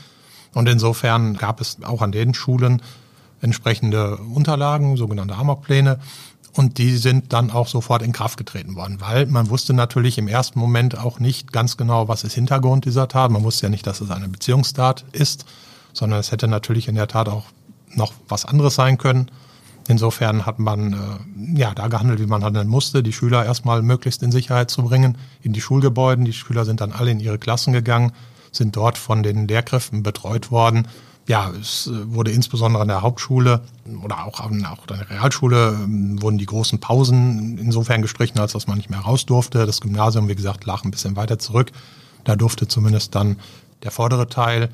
Und 0.53 0.67
insofern 0.67 1.35
gab 1.35 1.61
es 1.61 1.77
auch 1.83 2.01
an 2.01 2.11
den 2.11 2.33
Schulen 2.33 2.81
entsprechende 3.41 4.17
Unterlagen, 4.17 4.97
sogenannte 4.97 5.35
Amokpläne. 5.35 5.99
Und 6.53 6.77
die 6.77 6.97
sind 6.97 7.31
dann 7.31 7.51
auch 7.51 7.67
sofort 7.67 8.01
in 8.01 8.11
Kraft 8.11 8.37
getreten 8.37 8.75
worden, 8.75 8.99
weil 8.99 9.27
man 9.27 9.49
wusste 9.49 9.73
natürlich 9.73 10.17
im 10.17 10.27
ersten 10.27 10.59
Moment 10.59 10.97
auch 10.97 11.19
nicht 11.19 11.53
ganz 11.53 11.77
genau, 11.77 12.07
was 12.07 12.23
ist 12.23 12.33
Hintergrund 12.33 12.85
dieser 12.85 13.07
Tat. 13.07 13.31
Man 13.31 13.43
wusste 13.43 13.67
ja 13.67 13.69
nicht, 13.69 13.85
dass 13.85 14.01
es 14.01 14.09
eine 14.09 14.27
Beziehungstat 14.27 15.05
ist, 15.11 15.45
sondern 15.93 16.19
es 16.19 16.31
hätte 16.31 16.47
natürlich 16.47 16.87
in 16.87 16.95
der 16.95 17.07
Tat 17.07 17.29
auch 17.29 17.45
noch 17.93 18.13
was 18.27 18.45
anderes 18.45 18.75
sein 18.75 18.97
können. 18.97 19.29
Insofern 19.87 20.45
hat 20.45 20.59
man 20.59 20.93
äh, 20.93 21.59
ja 21.59 21.73
da 21.73 21.87
gehandelt, 21.87 22.19
wie 22.19 22.27
man 22.27 22.43
handeln 22.43 22.67
musste, 22.67 23.01
die 23.01 23.13
Schüler 23.13 23.45
erstmal 23.45 23.81
möglichst 23.81 24.21
in 24.21 24.31
Sicherheit 24.31 24.69
zu 24.69 24.83
bringen, 24.83 25.17
in 25.41 25.53
die 25.53 25.61
Schulgebäuden. 25.61 26.25
Die 26.25 26.33
Schüler 26.33 26.65
sind 26.65 26.81
dann 26.81 26.91
alle 26.91 27.11
in 27.11 27.19
ihre 27.19 27.39
Klassen 27.39 27.73
gegangen, 27.73 28.11
sind 28.51 28.75
dort 28.75 28.97
von 28.97 29.23
den 29.23 29.47
Lehrkräften 29.47 30.03
betreut 30.03 30.51
worden 30.51 30.87
ja, 31.29 31.51
es 31.51 31.85
äh, 31.85 32.13
wurde 32.13 32.31
insbesondere 32.31 32.81
an 32.81 32.87
der 32.87 33.03
Hauptschule 33.03 33.61
oder 34.03 34.25
auch 34.25 34.39
an, 34.39 34.65
auch 34.65 34.87
an 34.87 34.97
der 34.97 35.09
Realschule 35.11 35.77
ähm, 35.83 36.19
wurden 36.21 36.39
die 36.39 36.47
großen 36.47 36.79
Pausen 36.79 37.59
insofern 37.59 38.01
gestrichen, 38.01 38.39
als 38.39 38.53
dass 38.53 38.65
man 38.65 38.77
nicht 38.77 38.89
mehr 38.89 39.01
raus 39.01 39.27
durfte. 39.27 39.67
Das 39.67 39.79
Gymnasium, 39.79 40.27
wie 40.27 40.35
gesagt, 40.35 40.65
lag 40.65 40.83
ein 40.83 40.89
bisschen 40.89 41.15
weiter 41.15 41.37
zurück. 41.37 41.71
Da 42.23 42.35
durfte 42.35 42.67
zumindest 42.67 43.13
dann 43.13 43.37
der 43.83 43.91
vordere 43.91 44.27
Teil 44.27 44.69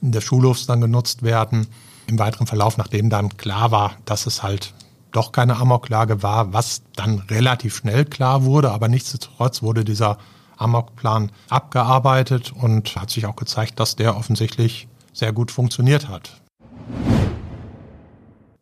des 0.00 0.22
Schulhofs 0.22 0.66
dann 0.66 0.80
genutzt 0.80 1.24
werden. 1.24 1.66
Im 2.06 2.20
weiteren 2.20 2.46
Verlauf, 2.46 2.76
nachdem 2.76 3.10
dann 3.10 3.36
klar 3.36 3.72
war, 3.72 3.96
dass 4.04 4.26
es 4.26 4.44
halt 4.44 4.74
doch 5.10 5.32
keine 5.32 5.56
Amoklage 5.56 6.22
war, 6.22 6.52
was 6.52 6.82
dann 6.94 7.18
relativ 7.28 7.74
schnell 7.74 8.04
klar 8.04 8.44
wurde, 8.44 8.70
aber 8.70 8.86
nichtsdestotrotz 8.86 9.62
wurde 9.62 9.84
dieser 9.84 10.18
Amokplan 10.58 11.32
abgearbeitet 11.48 12.52
und 12.52 12.94
hat 12.94 13.10
sich 13.10 13.26
auch 13.26 13.36
gezeigt, 13.36 13.80
dass 13.80 13.96
der 13.96 14.16
offensichtlich 14.16 14.86
sehr 15.18 15.32
gut 15.32 15.50
funktioniert 15.50 16.08
hat. 16.08 16.40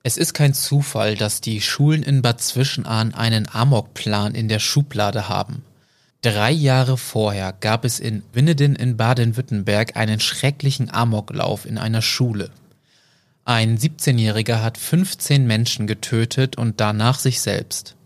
Es 0.03 0.17
ist 0.17 0.35
kein 0.35 0.55
Zufall, 0.55 1.17
dass 1.17 1.41
die 1.41 1.61
Schulen 1.61 2.03
in 2.03 2.23
Bad 2.23 2.41
Zwischenahn 2.41 3.13
einen 3.13 3.49
Amokplan 3.53 4.35
in 4.35 4.49
der 4.49 4.61
Schublade 4.61 5.29
haben. 5.29 5.65
Drei 6.23 6.51
Jahre 6.51 6.97
vorher 6.97 7.53
gab 7.53 7.85
es 7.85 8.01
in 8.01 8.23
Winneden 8.33 8.75
in 8.75 8.97
Baden-Württemberg 8.97 9.97
einen 9.97 10.21
schrecklichen 10.21 10.91
Amoklauf 10.91 11.67
in 11.67 11.77
einer 11.77 12.03
Schule. 12.03 12.51
Ein 13.45 13.79
17-Jähriger 13.79 14.63
hat 14.63 14.79
15 14.79 15.47
Menschen 15.47 15.87
getötet 15.87 16.57
und 16.57 16.81
danach 16.81 17.19
sich 17.19 17.41
selbst. 17.41 17.97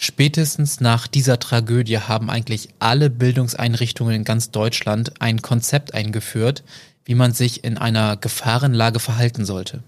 Spätestens 0.00 0.80
nach 0.80 1.08
dieser 1.08 1.40
Tragödie 1.40 1.98
haben 1.98 2.30
eigentlich 2.30 2.68
alle 2.78 3.10
Bildungseinrichtungen 3.10 4.14
in 4.14 4.24
ganz 4.24 4.52
Deutschland 4.52 5.20
ein 5.20 5.42
Konzept 5.42 5.92
eingeführt, 5.92 6.62
wie 7.08 7.14
man 7.14 7.32
sich 7.32 7.64
in 7.64 7.78
einer 7.78 8.18
Gefahrenlage 8.18 9.00
verhalten 9.00 9.46
sollte. 9.46 9.82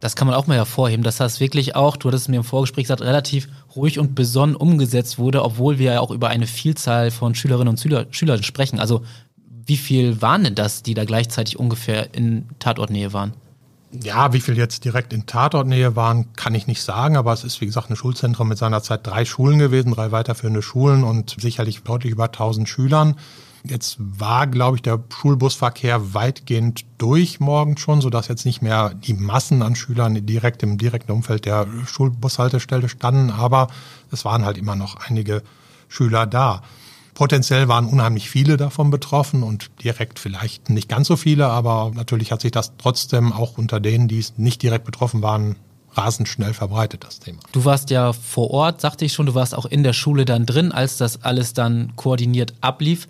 Das 0.00 0.16
kann 0.16 0.26
man 0.26 0.36
auch 0.36 0.48
mal 0.48 0.56
hervorheben, 0.56 1.04
dass 1.04 1.18
das 1.18 1.38
wirklich 1.38 1.76
auch, 1.76 1.96
du 1.96 2.08
hattest 2.08 2.24
es 2.24 2.28
mir 2.28 2.38
im 2.38 2.44
Vorgespräch 2.44 2.84
gesagt, 2.84 3.02
relativ 3.02 3.48
ruhig 3.76 4.00
und 4.00 4.16
besonnen 4.16 4.56
umgesetzt 4.56 5.16
wurde, 5.16 5.44
obwohl 5.44 5.78
wir 5.78 5.92
ja 5.92 6.00
auch 6.00 6.10
über 6.10 6.28
eine 6.28 6.48
Vielzahl 6.48 7.12
von 7.12 7.36
Schülerinnen 7.36 7.68
und 7.68 7.78
Schüler, 7.78 8.06
Schülern 8.10 8.42
sprechen. 8.42 8.80
Also 8.80 9.04
wie 9.64 9.76
viel 9.76 10.20
waren 10.20 10.42
denn 10.42 10.56
das, 10.56 10.82
die 10.82 10.94
da 10.94 11.04
gleichzeitig 11.04 11.56
ungefähr 11.56 12.12
in 12.14 12.48
Tatortnähe 12.58 13.12
waren? 13.12 13.32
Ja, 13.92 14.32
wie 14.32 14.40
viel 14.40 14.58
jetzt 14.58 14.84
direkt 14.84 15.12
in 15.12 15.26
Tatortnähe 15.26 15.94
waren, 15.94 16.32
kann 16.32 16.56
ich 16.56 16.66
nicht 16.66 16.82
sagen, 16.82 17.16
aber 17.16 17.32
es 17.32 17.44
ist 17.44 17.60
wie 17.60 17.66
gesagt 17.66 17.90
ein 17.90 17.96
Schulzentrum 17.96 18.48
mit 18.48 18.58
seiner 18.58 18.82
Zeit 18.82 19.06
drei 19.06 19.24
Schulen 19.24 19.60
gewesen, 19.60 19.92
drei 19.92 20.10
weiterführende 20.10 20.62
Schulen 20.62 21.04
und 21.04 21.36
sicherlich 21.40 21.84
deutlich 21.84 22.10
über 22.10 22.24
1000 22.24 22.68
Schülern. 22.68 23.14
Jetzt 23.64 23.96
war, 23.98 24.46
glaube 24.46 24.76
ich, 24.76 24.82
der 24.82 25.02
Schulbusverkehr 25.08 26.14
weitgehend 26.14 26.84
durch 26.98 27.40
morgens 27.40 27.80
schon, 27.80 28.00
sodass 28.00 28.28
jetzt 28.28 28.46
nicht 28.46 28.62
mehr 28.62 28.94
die 28.94 29.14
Massen 29.14 29.62
an 29.62 29.74
Schülern 29.74 30.26
direkt 30.26 30.62
im 30.62 30.78
direkten 30.78 31.12
Umfeld 31.12 31.44
der 31.44 31.66
Schulbushaltestelle 31.86 32.88
standen, 32.88 33.30
aber 33.30 33.68
es 34.10 34.24
waren 34.24 34.44
halt 34.44 34.58
immer 34.58 34.76
noch 34.76 34.96
einige 34.96 35.42
Schüler 35.88 36.26
da. 36.26 36.62
Potenziell 37.14 37.66
waren 37.66 37.86
unheimlich 37.86 38.30
viele 38.30 38.56
davon 38.56 38.90
betroffen 38.90 39.42
und 39.42 39.70
direkt 39.82 40.20
vielleicht 40.20 40.70
nicht 40.70 40.88
ganz 40.88 41.08
so 41.08 41.16
viele, 41.16 41.48
aber 41.48 41.90
natürlich 41.94 42.30
hat 42.30 42.40
sich 42.40 42.52
das 42.52 42.76
trotzdem 42.78 43.32
auch 43.32 43.58
unter 43.58 43.80
denen, 43.80 44.06
die 44.06 44.20
es 44.20 44.38
nicht 44.38 44.62
direkt 44.62 44.84
betroffen 44.84 45.20
waren, 45.20 45.56
rasend 45.94 46.28
schnell 46.28 46.54
verbreitet, 46.54 47.04
das 47.04 47.18
Thema. 47.18 47.40
Du 47.50 47.64
warst 47.64 47.90
ja 47.90 48.12
vor 48.12 48.50
Ort, 48.52 48.80
sagte 48.80 49.04
ich 49.04 49.12
schon, 49.12 49.26
du 49.26 49.34
warst 49.34 49.54
auch 49.54 49.66
in 49.66 49.82
der 49.82 49.94
Schule 49.94 50.24
dann 50.24 50.46
drin, 50.46 50.70
als 50.70 50.96
das 50.96 51.24
alles 51.24 51.54
dann 51.54 51.92
koordiniert 51.96 52.54
ablief. 52.60 53.08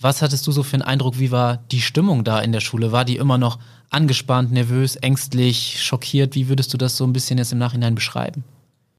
Was 0.00 0.22
hattest 0.22 0.46
du 0.46 0.52
so 0.52 0.62
für 0.62 0.74
einen 0.74 0.82
Eindruck? 0.82 1.18
Wie 1.18 1.30
war 1.30 1.58
die 1.70 1.80
Stimmung 1.80 2.24
da 2.24 2.40
in 2.40 2.52
der 2.52 2.60
Schule? 2.60 2.92
War 2.92 3.04
die 3.04 3.16
immer 3.16 3.38
noch 3.38 3.58
angespannt, 3.90 4.52
nervös, 4.52 4.96
ängstlich, 4.96 5.82
schockiert? 5.82 6.34
Wie 6.34 6.48
würdest 6.48 6.72
du 6.74 6.78
das 6.78 6.96
so 6.96 7.04
ein 7.04 7.12
bisschen 7.12 7.38
jetzt 7.38 7.52
im 7.52 7.58
Nachhinein 7.58 7.94
beschreiben? 7.94 8.44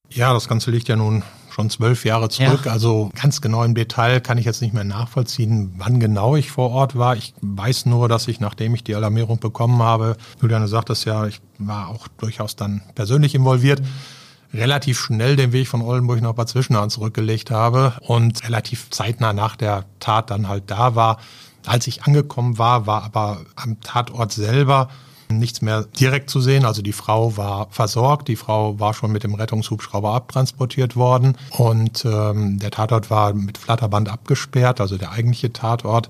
Ja, 0.09 0.33
das 0.33 0.47
Ganze 0.47 0.71
liegt 0.71 0.87
ja 0.87 0.95
nun 0.95 1.23
schon 1.51 1.69
zwölf 1.69 2.05
Jahre 2.05 2.29
zurück. 2.29 2.65
Ja. 2.65 2.71
Also 2.71 3.11
ganz 3.19 3.41
genau 3.41 3.63
im 3.63 3.75
Detail 3.75 4.19
kann 4.19 4.37
ich 4.37 4.45
jetzt 4.45 4.61
nicht 4.61 4.73
mehr 4.73 4.83
nachvollziehen, 4.83 5.73
wann 5.77 5.99
genau 5.99 6.35
ich 6.35 6.51
vor 6.51 6.71
Ort 6.71 6.97
war. 6.97 7.15
Ich 7.15 7.33
weiß 7.41 7.85
nur, 7.85 8.07
dass 8.09 8.27
ich, 8.27 8.39
nachdem 8.39 8.75
ich 8.75 8.83
die 8.83 8.95
Alarmierung 8.95 9.39
bekommen 9.39 9.81
habe, 9.81 10.17
Juliane 10.41 10.67
sagt 10.67 10.89
es 10.89 11.05
ja, 11.05 11.27
ich 11.27 11.41
war 11.57 11.89
auch 11.89 12.07
durchaus 12.17 12.55
dann 12.55 12.81
persönlich 12.93 13.35
involviert. 13.35 13.81
Mhm 13.81 14.14
relativ 14.55 14.99
schnell 14.99 15.35
den 15.35 15.51
Weg 15.51 15.67
von 15.67 15.81
Oldenburg 15.81 16.21
nach 16.21 16.33
Bad 16.33 16.49
Zwischenahn 16.49 16.89
zurückgelegt 16.89 17.51
habe 17.51 17.93
und 18.01 18.43
relativ 18.43 18.89
zeitnah 18.89 19.33
nach 19.33 19.55
der 19.55 19.85
Tat 19.99 20.31
dann 20.31 20.47
halt 20.47 20.63
da 20.67 20.95
war. 20.95 21.19
Als 21.65 21.87
ich 21.87 22.03
angekommen 22.03 22.57
war, 22.57 22.87
war 22.87 23.03
aber 23.03 23.41
am 23.55 23.81
Tatort 23.81 24.31
selber 24.31 24.89
nichts 25.29 25.61
mehr 25.61 25.83
direkt 25.83 26.29
zu 26.29 26.39
sehen. 26.39 26.65
Also 26.65 26.81
die 26.81 26.93
Frau 26.93 27.35
war 27.37 27.67
versorgt, 27.71 28.27
die 28.27 28.35
Frau 28.35 28.79
war 28.79 28.93
schon 28.93 29.11
mit 29.11 29.23
dem 29.23 29.33
Rettungshubschrauber 29.33 30.13
abtransportiert 30.13 30.95
worden 30.95 31.37
und 31.51 32.05
ähm, 32.05 32.59
der 32.59 32.71
Tatort 32.71 33.09
war 33.09 33.33
mit 33.33 33.57
Flatterband 33.57 34.09
abgesperrt, 34.09 34.79
also 34.79 34.97
der 34.97 35.11
eigentliche 35.11 35.51
Tatort. 35.51 36.09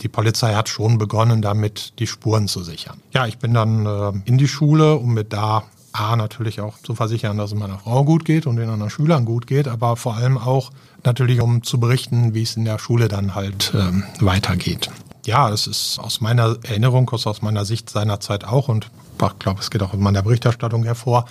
Die 0.00 0.08
Polizei 0.08 0.54
hat 0.54 0.68
schon 0.68 0.98
begonnen, 0.98 1.40
damit 1.40 1.98
die 1.98 2.06
Spuren 2.06 2.48
zu 2.48 2.62
sichern. 2.62 3.00
Ja, 3.12 3.26
ich 3.26 3.38
bin 3.38 3.54
dann 3.54 3.86
äh, 3.86 4.12
in 4.24 4.38
die 4.38 4.48
Schule, 4.48 4.96
um 4.96 5.14
mir 5.14 5.24
da 5.24 5.64
A, 5.94 6.16
natürlich 6.16 6.60
auch 6.60 6.78
zu 6.82 6.96
versichern, 6.96 7.38
dass 7.38 7.52
es 7.52 7.58
meiner 7.58 7.78
Frau 7.78 8.04
gut 8.04 8.24
geht 8.24 8.48
und 8.48 8.56
den 8.56 8.68
anderen 8.68 8.90
Schülern 8.90 9.24
gut 9.24 9.46
geht, 9.46 9.68
aber 9.68 9.96
vor 9.96 10.16
allem 10.16 10.36
auch 10.36 10.72
natürlich, 11.04 11.40
um 11.40 11.62
zu 11.62 11.78
berichten, 11.78 12.34
wie 12.34 12.42
es 12.42 12.56
in 12.56 12.64
der 12.64 12.80
Schule 12.80 13.06
dann 13.06 13.36
halt 13.36 13.72
ähm, 13.76 14.02
weitergeht. 14.18 14.90
Ja, 15.24 15.48
es 15.50 15.68
ist 15.68 16.00
aus 16.00 16.20
meiner 16.20 16.56
Erinnerung, 16.64 17.08
aus 17.10 17.42
meiner 17.42 17.64
Sicht 17.64 17.88
seinerzeit 17.88 18.44
auch 18.44 18.68
und 18.68 18.90
ich 19.14 19.38
glaube, 19.38 19.60
es 19.60 19.70
geht 19.70 19.82
auch 19.84 19.94
in 19.94 20.00
meiner 20.00 20.22
Berichterstattung 20.22 20.82
hervor, 20.82 21.26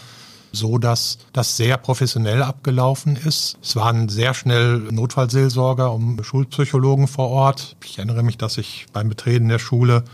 so 0.53 0.77
dass 0.77 1.17
das 1.33 1.57
sehr 1.57 1.75
professionell 1.77 2.41
abgelaufen 2.41 3.17
ist. 3.17 3.57
Es 3.61 3.75
waren 3.75 4.07
sehr 4.07 4.33
schnell 4.33 4.77
Notfallseelsorger 4.77 5.91
und 5.91 6.23
Schulpsychologen 6.23 7.07
vor 7.07 7.29
Ort. 7.29 7.75
Ich 7.83 7.97
erinnere 7.97 8.23
mich, 8.23 8.37
dass 8.37 8.57
ich 8.57 8.85
beim 8.93 9.09
Betreten 9.09 9.49
der 9.49 9.59
Schule 9.59 10.05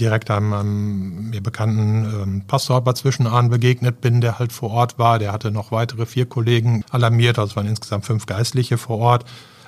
direkt 0.00 0.30
einem, 0.30 0.52
einem 0.52 1.30
mir 1.30 1.42
bekannten 1.42 2.04
ähm, 2.04 2.42
Pastor 2.46 2.80
bei 2.82 2.92
Zwischenahn 2.92 3.48
begegnet 3.48 4.00
bin, 4.00 4.20
der 4.20 4.38
halt 4.38 4.52
vor 4.52 4.70
Ort 4.70 4.98
war. 4.98 5.18
Der 5.18 5.32
hatte 5.32 5.50
noch 5.50 5.72
weitere 5.72 6.06
vier 6.06 6.26
Kollegen 6.26 6.84
alarmiert, 6.90 7.38
also 7.38 7.50
es 7.50 7.56
waren 7.56 7.66
insgesamt 7.66 8.04
fünf 8.04 8.26
Geistliche 8.26 8.78
vor 8.78 8.98
Ort. 8.98 9.24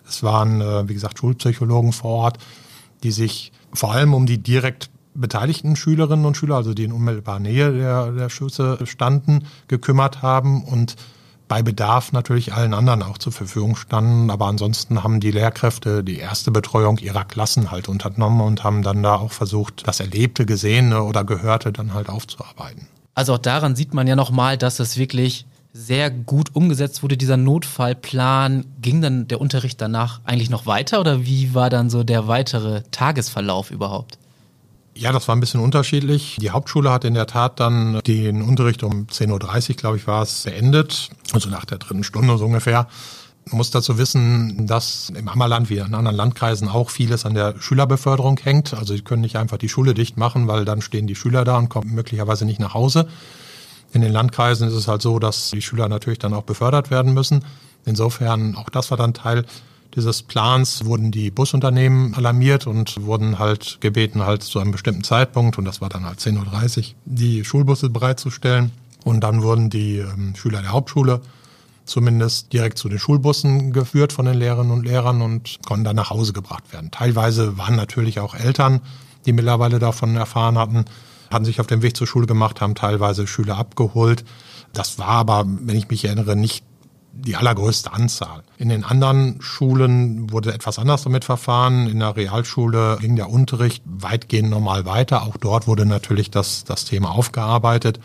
Es 0.09 0.23
waren, 0.23 0.61
äh, 0.61 0.89
wie 0.89 0.95
gesagt, 0.95 1.19
Schulpsychologen 1.19 1.93
vor 1.93 2.11
Ort, 2.11 2.39
die 3.03 3.13
sich 3.13 3.53
vor 3.73 3.93
allem 3.93 4.15
um 4.15 4.27
die 4.27 4.39
direkt 4.39 4.91
beteiligten 5.15 5.77
Schülerinnen 5.77 6.27
und 6.27 6.37
Schüler, 6.37 6.57
also 6.57 6.75
die 6.75 6.85
in 6.85 6.93
unmittelbarer 6.93 7.41
Nähe 7.41 7.73
der, 7.73 8.13
der 8.13 8.29
Schüsse 8.29 8.79
standen, 8.85 9.47
gekümmert 9.69 10.23
haben 10.23 10.63
und 10.63 10.97
bei 11.49 11.63
Bedarf 11.63 12.13
natürlich 12.13 12.53
allen 12.53 12.75
anderen 12.75 13.03
auch 13.03 13.19
zur 13.19 13.33
Verfügung 13.33 13.77
standen. 13.77 14.31
Aber 14.31 14.47
ansonsten 14.47 15.03
haben 15.03 15.21
die 15.21 15.31
Lehrkräfte 15.31 16.03
die 16.03 16.19
erste 16.19 16.51
Betreuung 16.51 16.99
ihrer 16.99 17.25
Klassen 17.25 17.71
halt 17.71 17.89
unternommen 17.89 18.41
und 18.41 18.65
haben 18.65 18.83
dann 18.83 19.03
da 19.03 19.17
auch 19.17 19.33
versucht, 19.33 19.87
das 19.87 20.01
Erlebte, 20.01 20.47
Gesehene 20.47 21.03
oder 21.03 21.25
Gehörte 21.25 21.73
dann 21.73 21.95
halt 21.95 22.09
aufzuarbeiten. 22.09 22.89
Also 23.15 23.35
auch 23.35 23.39
daran 23.39 23.77
sieht 23.77 23.95
man 23.95 24.07
ja 24.07 24.17
nochmal, 24.17 24.59
dass 24.59 24.79
es 24.79 24.97
wirklich 24.97 25.47
sehr 25.73 26.11
gut 26.11 26.55
umgesetzt 26.55 27.03
wurde, 27.03 27.17
dieser 27.17 27.37
Notfallplan. 27.37 28.65
Ging 28.81 29.01
dann 29.03 29.29
der 29.29 29.41
Unterricht 29.41 29.81
danach 29.81 30.21
eigentlich 30.25 30.51
noch 30.51 30.67
weiter 30.67 31.01
oder 31.01 31.25
wie 31.25 31.55
war 31.55 31.71
dann 31.71 31.91
so 31.91 32.03
der 32.03 32.29
weitere 32.29 32.83
Tagesverlauf 32.91 33.71
überhaupt? 33.71 34.19
Ja, 34.99 35.13
das 35.13 35.29
war 35.29 35.37
ein 35.37 35.41
bisschen 35.41 35.61
unterschiedlich. 35.61 36.39
Die 36.41 36.51
Hauptschule 36.51 36.91
hat 36.91 37.05
in 37.05 37.13
der 37.13 37.27
Tat 37.27 37.61
dann 37.61 38.01
den 38.07 38.41
Unterricht 38.41 38.83
um 38.83 39.07
10.30 39.07 39.71
Uhr, 39.71 39.77
glaube 39.77 39.97
ich, 39.99 40.07
war 40.07 40.23
es, 40.23 40.45
beendet. 40.45 41.11
Also 41.35 41.51
nach 41.51 41.67
der 41.67 41.77
dritten 41.77 42.03
Stunde 42.03 42.39
so 42.39 42.47
ungefähr. 42.47 42.89
Man 43.45 43.59
muss 43.59 43.71
dazu 43.71 43.99
wissen, 43.99 44.67
dass 44.67 45.11
im 45.11 45.29
Ammerland 45.29 45.69
wie 45.69 45.77
in 45.77 45.95
anderen 45.95 46.17
Landkreisen 46.17 46.69
auch 46.69 46.89
vieles 46.89 47.27
an 47.27 47.35
der 47.35 47.61
Schülerbeförderung 47.61 48.39
hängt. 48.39 48.73
Also 48.73 48.95
sie 48.95 49.03
können 49.03 49.21
nicht 49.21 49.37
einfach 49.37 49.59
die 49.59 49.69
Schule 49.69 49.93
dicht 49.93 50.17
machen, 50.17 50.49
weil 50.49 50.65
dann 50.65 50.81
stehen 50.81 51.07
die 51.07 51.15
Schüler 51.15 51.45
da 51.45 51.59
und 51.59 51.69
kommen 51.69 51.95
möglicherweise 51.95 52.47
nicht 52.47 52.59
nach 52.59 52.73
Hause. 52.73 53.07
In 53.93 54.01
den 54.01 54.13
Landkreisen 54.13 54.67
ist 54.67 54.75
es 54.75 54.89
halt 54.89 55.03
so, 55.03 55.19
dass 55.19 55.51
die 55.51 55.61
Schüler 55.61 55.91
natürlich 55.91 56.21
dann 56.21 56.33
auch 56.33 56.45
befördert 56.45 56.91
werden 56.91 57.13
müssen. 57.13 57.45
Insofern, 57.85 58.57
auch 58.57 58.71
das 58.71 58.91
war 58.91 58.97
dann 58.97 59.13
Teil 59.13 59.45
dieses 59.97 60.23
Plans 60.23 60.85
wurden 60.85 61.11
die 61.11 61.31
Busunternehmen 61.31 62.15
alarmiert 62.15 62.67
und 62.67 63.03
wurden 63.05 63.39
halt 63.39 63.79
gebeten, 63.81 64.25
halt 64.25 64.43
zu 64.43 64.61
einem 64.61 64.71
bestimmten 64.71 65.03
Zeitpunkt, 65.03 65.57
und 65.59 65.65
das 65.65 65.81
war 65.81 65.89
dann 65.89 66.05
halt 66.05 66.21
10.30 66.21 66.79
Uhr, 66.79 66.95
die 67.07 67.45
Schulbusse 67.45 67.89
bereitzustellen. 67.89 68.71
Und 69.05 69.21
dann 69.21 69.43
wurden 69.43 69.71
die 69.71 69.99
ähm, 69.99 70.35
Schüler 70.37 70.61
der 70.61 70.73
Hauptschule 70.73 71.21
zumindest 71.87 72.53
direkt 72.53 72.79
zu 72.79 72.89
den 72.89 72.99
Schulbussen 72.99 73.73
geführt 73.73 74.13
von 74.13 74.27
den 74.27 74.35
Lehrerinnen 74.35 74.73
und 74.73 74.85
Lehrern 74.85 75.23
und 75.23 75.61
konnten 75.65 75.85
dann 75.85 75.97
nach 75.97 76.11
Hause 76.11 76.33
gebracht 76.33 76.73
werden. 76.73 76.91
Teilweise 76.91 77.57
waren 77.57 77.77
natürlich 77.77 78.21
auch 78.21 78.35
Eltern, 78.35 78.81
die 79.25 79.33
mittlerweile 79.33 79.79
davon 79.79 80.17
erfahren 80.17 80.59
hatten, 80.59 80.85
hatten 81.31 81.45
sich 81.45 81.61
auf 81.61 81.69
den 81.69 81.83
Weg 81.83 81.97
zur 81.97 82.07
Schule 82.07 82.27
gemacht, 82.27 82.61
haben 82.61 82.75
teilweise 82.75 83.27
Schüler 83.27 83.57
abgeholt. 83.57 84.25
Das 84.73 84.99
war 84.99 85.09
aber, 85.09 85.45
wenn 85.47 85.77
ich 85.77 85.89
mich 85.89 86.05
erinnere, 86.05 86.37
nicht 86.37 86.65
die 87.19 87.37
allergrößte 87.37 87.93
Anzahl. 87.93 88.43
In 88.59 88.69
den 88.69 88.85
anderen 88.85 89.41
Schulen 89.41 90.31
wurde 90.31 90.53
etwas 90.53 90.79
anders 90.79 91.03
damit 91.03 91.25
verfahren. 91.25 91.89
In 91.89 92.01
der 92.01 92.17
Realschule 92.17 92.99
ging 93.01 93.17
der 93.17 93.31
Unterricht 93.31 93.83
weitgehend 93.85 94.51
normal 94.51 94.85
weiter. 94.85 95.23
Auch 95.23 95.37
dort 95.37 95.67
wurde 95.67 95.87
natürlich 95.87 96.31
das, 96.31 96.65
das 96.65 96.85
Thema 96.85 97.11
aufgearbeitet. 97.11 98.01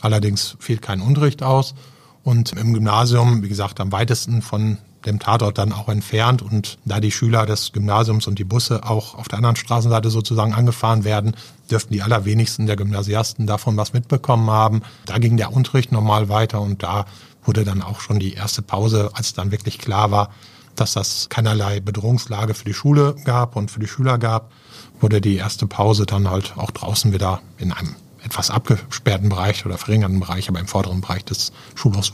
Allerdings 0.00 0.56
fiel 0.60 0.78
kein 0.78 1.00
Unterricht 1.00 1.42
aus. 1.42 1.74
Und 2.22 2.52
im 2.52 2.72
Gymnasium, 2.72 3.42
wie 3.42 3.48
gesagt, 3.48 3.80
am 3.80 3.90
weitesten 3.90 4.42
von 4.42 4.78
dem 5.06 5.18
Tatort 5.18 5.58
dann 5.58 5.72
auch 5.72 5.88
entfernt. 5.88 6.42
Und 6.42 6.78
da 6.84 7.00
die 7.00 7.10
Schüler 7.10 7.46
des 7.46 7.72
Gymnasiums 7.72 8.26
und 8.26 8.38
die 8.38 8.44
Busse 8.44 8.84
auch 8.84 9.14
auf 9.14 9.28
der 9.28 9.38
anderen 9.38 9.56
Straßenseite 9.56 10.10
sozusagen 10.10 10.54
angefahren 10.54 11.04
werden, 11.04 11.36
dürften 11.70 11.92
die 11.92 12.02
allerwenigsten 12.02 12.66
der 12.66 12.76
Gymnasiasten 12.76 13.46
davon 13.46 13.76
was 13.76 13.92
mitbekommen 13.92 14.50
haben. 14.50 14.82
Da 15.06 15.18
ging 15.18 15.36
der 15.36 15.52
Unterricht 15.52 15.92
normal 15.92 16.28
weiter 16.28 16.60
und 16.60 16.82
da 16.82 17.06
wurde 17.44 17.64
dann 17.64 17.82
auch 17.82 18.00
schon 18.00 18.18
die 18.18 18.34
erste 18.34 18.62
Pause, 18.62 19.10
als 19.14 19.34
dann 19.34 19.50
wirklich 19.50 19.78
klar 19.78 20.10
war, 20.10 20.30
dass 20.76 20.94
das 20.94 21.28
keinerlei 21.28 21.80
Bedrohungslage 21.80 22.54
für 22.54 22.64
die 22.64 22.74
Schule 22.74 23.16
gab 23.24 23.56
und 23.56 23.70
für 23.70 23.80
die 23.80 23.88
Schüler 23.88 24.18
gab, 24.18 24.52
wurde 25.00 25.20
die 25.20 25.36
erste 25.36 25.66
Pause 25.66 26.06
dann 26.06 26.30
halt 26.30 26.54
auch 26.56 26.70
draußen 26.70 27.12
wieder 27.12 27.40
in 27.58 27.72
einem 27.72 27.96
etwas 28.24 28.50
abgesperrten 28.50 29.28
Bereich 29.28 29.66
oder 29.66 29.76
verringerten 29.78 30.20
Bereich, 30.20 30.48
aber 30.48 30.60
im 30.60 30.68
vorderen 30.68 31.00
Bereich 31.00 31.24
des 31.24 31.52
Schulhofs 31.74 32.12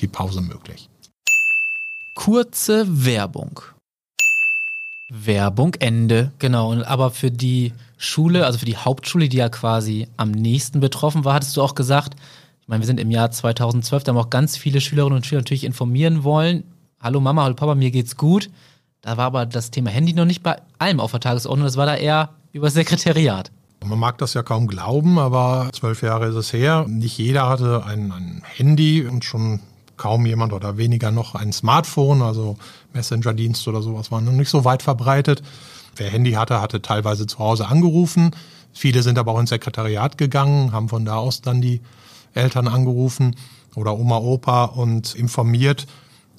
die 0.00 0.08
Pause 0.08 0.40
möglich. 0.40 0.88
Kurze 2.14 2.84
Werbung. 3.06 3.60
Werbung 5.10 5.74
Ende. 5.74 6.30
Genau, 6.38 6.82
aber 6.82 7.10
für 7.10 7.30
die 7.30 7.72
Schule, 7.96 8.44
also 8.44 8.58
für 8.58 8.66
die 8.66 8.76
Hauptschule, 8.76 9.28
die 9.28 9.38
ja 9.38 9.48
quasi 9.48 10.08
am 10.18 10.30
nächsten 10.30 10.80
betroffen 10.80 11.24
war, 11.24 11.34
hattest 11.34 11.56
du 11.56 11.62
auch 11.62 11.74
gesagt, 11.74 12.14
ich 12.60 12.68
meine, 12.68 12.82
wir 12.82 12.86
sind 12.86 13.00
im 13.00 13.10
Jahr 13.10 13.30
2012, 13.30 14.04
da 14.04 14.12
haben 14.12 14.18
auch 14.18 14.30
ganz 14.30 14.56
viele 14.56 14.80
Schülerinnen 14.80 15.16
und 15.16 15.26
Schüler 15.26 15.40
natürlich 15.40 15.64
informieren 15.64 16.22
wollen. 16.22 16.64
Hallo 17.00 17.20
Mama, 17.20 17.44
hallo 17.44 17.54
Papa, 17.54 17.74
mir 17.74 17.90
geht's 17.90 18.16
gut. 18.16 18.50
Da 19.00 19.16
war 19.16 19.26
aber 19.26 19.46
das 19.46 19.70
Thema 19.70 19.90
Handy 19.90 20.12
noch 20.12 20.26
nicht 20.26 20.42
bei 20.42 20.56
allem 20.78 21.00
auf 21.00 21.12
der 21.12 21.20
Tagesordnung, 21.20 21.64
das 21.64 21.76
war 21.76 21.86
da 21.86 21.96
eher 21.96 22.28
über 22.52 22.70
Sekretariat. 22.70 23.50
Man 23.84 23.98
mag 23.98 24.18
das 24.18 24.34
ja 24.34 24.42
kaum 24.42 24.68
glauben, 24.68 25.18
aber 25.18 25.70
zwölf 25.72 26.02
Jahre 26.02 26.26
ist 26.26 26.36
es 26.36 26.52
her. 26.52 26.84
Nicht 26.88 27.18
jeder 27.18 27.48
hatte 27.48 27.84
ein, 27.84 28.12
ein 28.12 28.42
Handy 28.44 29.04
und 29.04 29.24
schon 29.24 29.60
kaum 30.02 30.26
jemand 30.26 30.52
oder 30.52 30.78
weniger 30.78 31.12
noch 31.12 31.36
ein 31.36 31.52
Smartphone, 31.52 32.22
also 32.22 32.56
Messenger-Dienst 32.92 33.68
oder 33.68 33.82
sowas 33.82 34.10
war 34.10 34.20
noch 34.20 34.32
nicht 34.32 34.50
so 34.50 34.64
weit 34.64 34.82
verbreitet. 34.82 35.44
Wer 35.94 36.10
Handy 36.10 36.32
hatte, 36.32 36.60
hatte 36.60 36.82
teilweise 36.82 37.28
zu 37.28 37.38
Hause 37.38 37.68
angerufen. 37.68 38.32
Viele 38.72 39.04
sind 39.04 39.16
aber 39.16 39.30
auch 39.30 39.38
ins 39.38 39.50
Sekretariat 39.50 40.18
gegangen, 40.18 40.72
haben 40.72 40.88
von 40.88 41.04
da 41.04 41.18
aus 41.18 41.40
dann 41.40 41.62
die 41.62 41.82
Eltern 42.34 42.66
angerufen 42.66 43.36
oder 43.76 43.96
Oma, 43.96 44.16
Opa 44.16 44.64
und 44.64 45.14
informiert, 45.14 45.86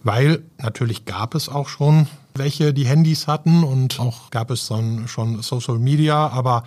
weil 0.03 0.43
natürlich 0.57 1.05
gab 1.05 1.33
es 1.33 1.47
auch 1.47 1.69
schon 1.69 2.07
welche, 2.35 2.73
die 2.73 2.85
Handys 2.85 3.27
hatten 3.27 3.63
und 3.63 3.97
auch 3.97 4.29
gab 4.29 4.51
es 4.51 4.67
dann 4.67 5.07
schon 5.07 5.41
Social 5.41 5.79
Media, 5.79 6.27
aber 6.27 6.65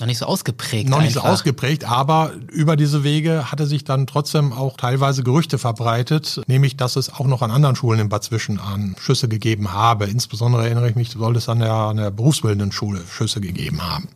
noch 0.00 0.06
nicht 0.06 0.18
so 0.18 0.26
ausgeprägt. 0.26 0.88
Noch 0.88 1.00
nicht 1.00 1.16
einfach. 1.16 1.24
so 1.24 1.28
ausgeprägt, 1.28 1.84
aber 1.84 2.32
über 2.52 2.76
diese 2.76 3.02
Wege 3.02 3.50
hatte 3.50 3.66
sich 3.66 3.82
dann 3.82 4.06
trotzdem 4.06 4.52
auch 4.52 4.76
teilweise 4.76 5.24
Gerüchte 5.24 5.58
verbreitet, 5.58 6.40
nämlich, 6.46 6.76
dass 6.76 6.94
es 6.96 7.12
auch 7.12 7.26
noch 7.26 7.42
an 7.42 7.50
anderen 7.50 7.74
Schulen 7.74 7.98
in 7.98 8.08
Bad 8.08 8.22
Zwischenahn 8.22 8.94
Schüsse 9.00 9.28
gegeben 9.28 9.72
habe. 9.72 10.06
Insbesondere 10.06 10.64
erinnere 10.64 10.88
ich 10.88 10.94
mich, 10.94 11.10
soll 11.10 11.36
es 11.36 11.48
an 11.48 11.58
der, 11.58 11.72
an 11.72 11.96
der 11.96 12.12
berufsbildenden 12.12 12.70
Schule 12.70 13.02
Schüsse 13.10 13.40
gegeben 13.40 13.82
haben. 13.82 14.08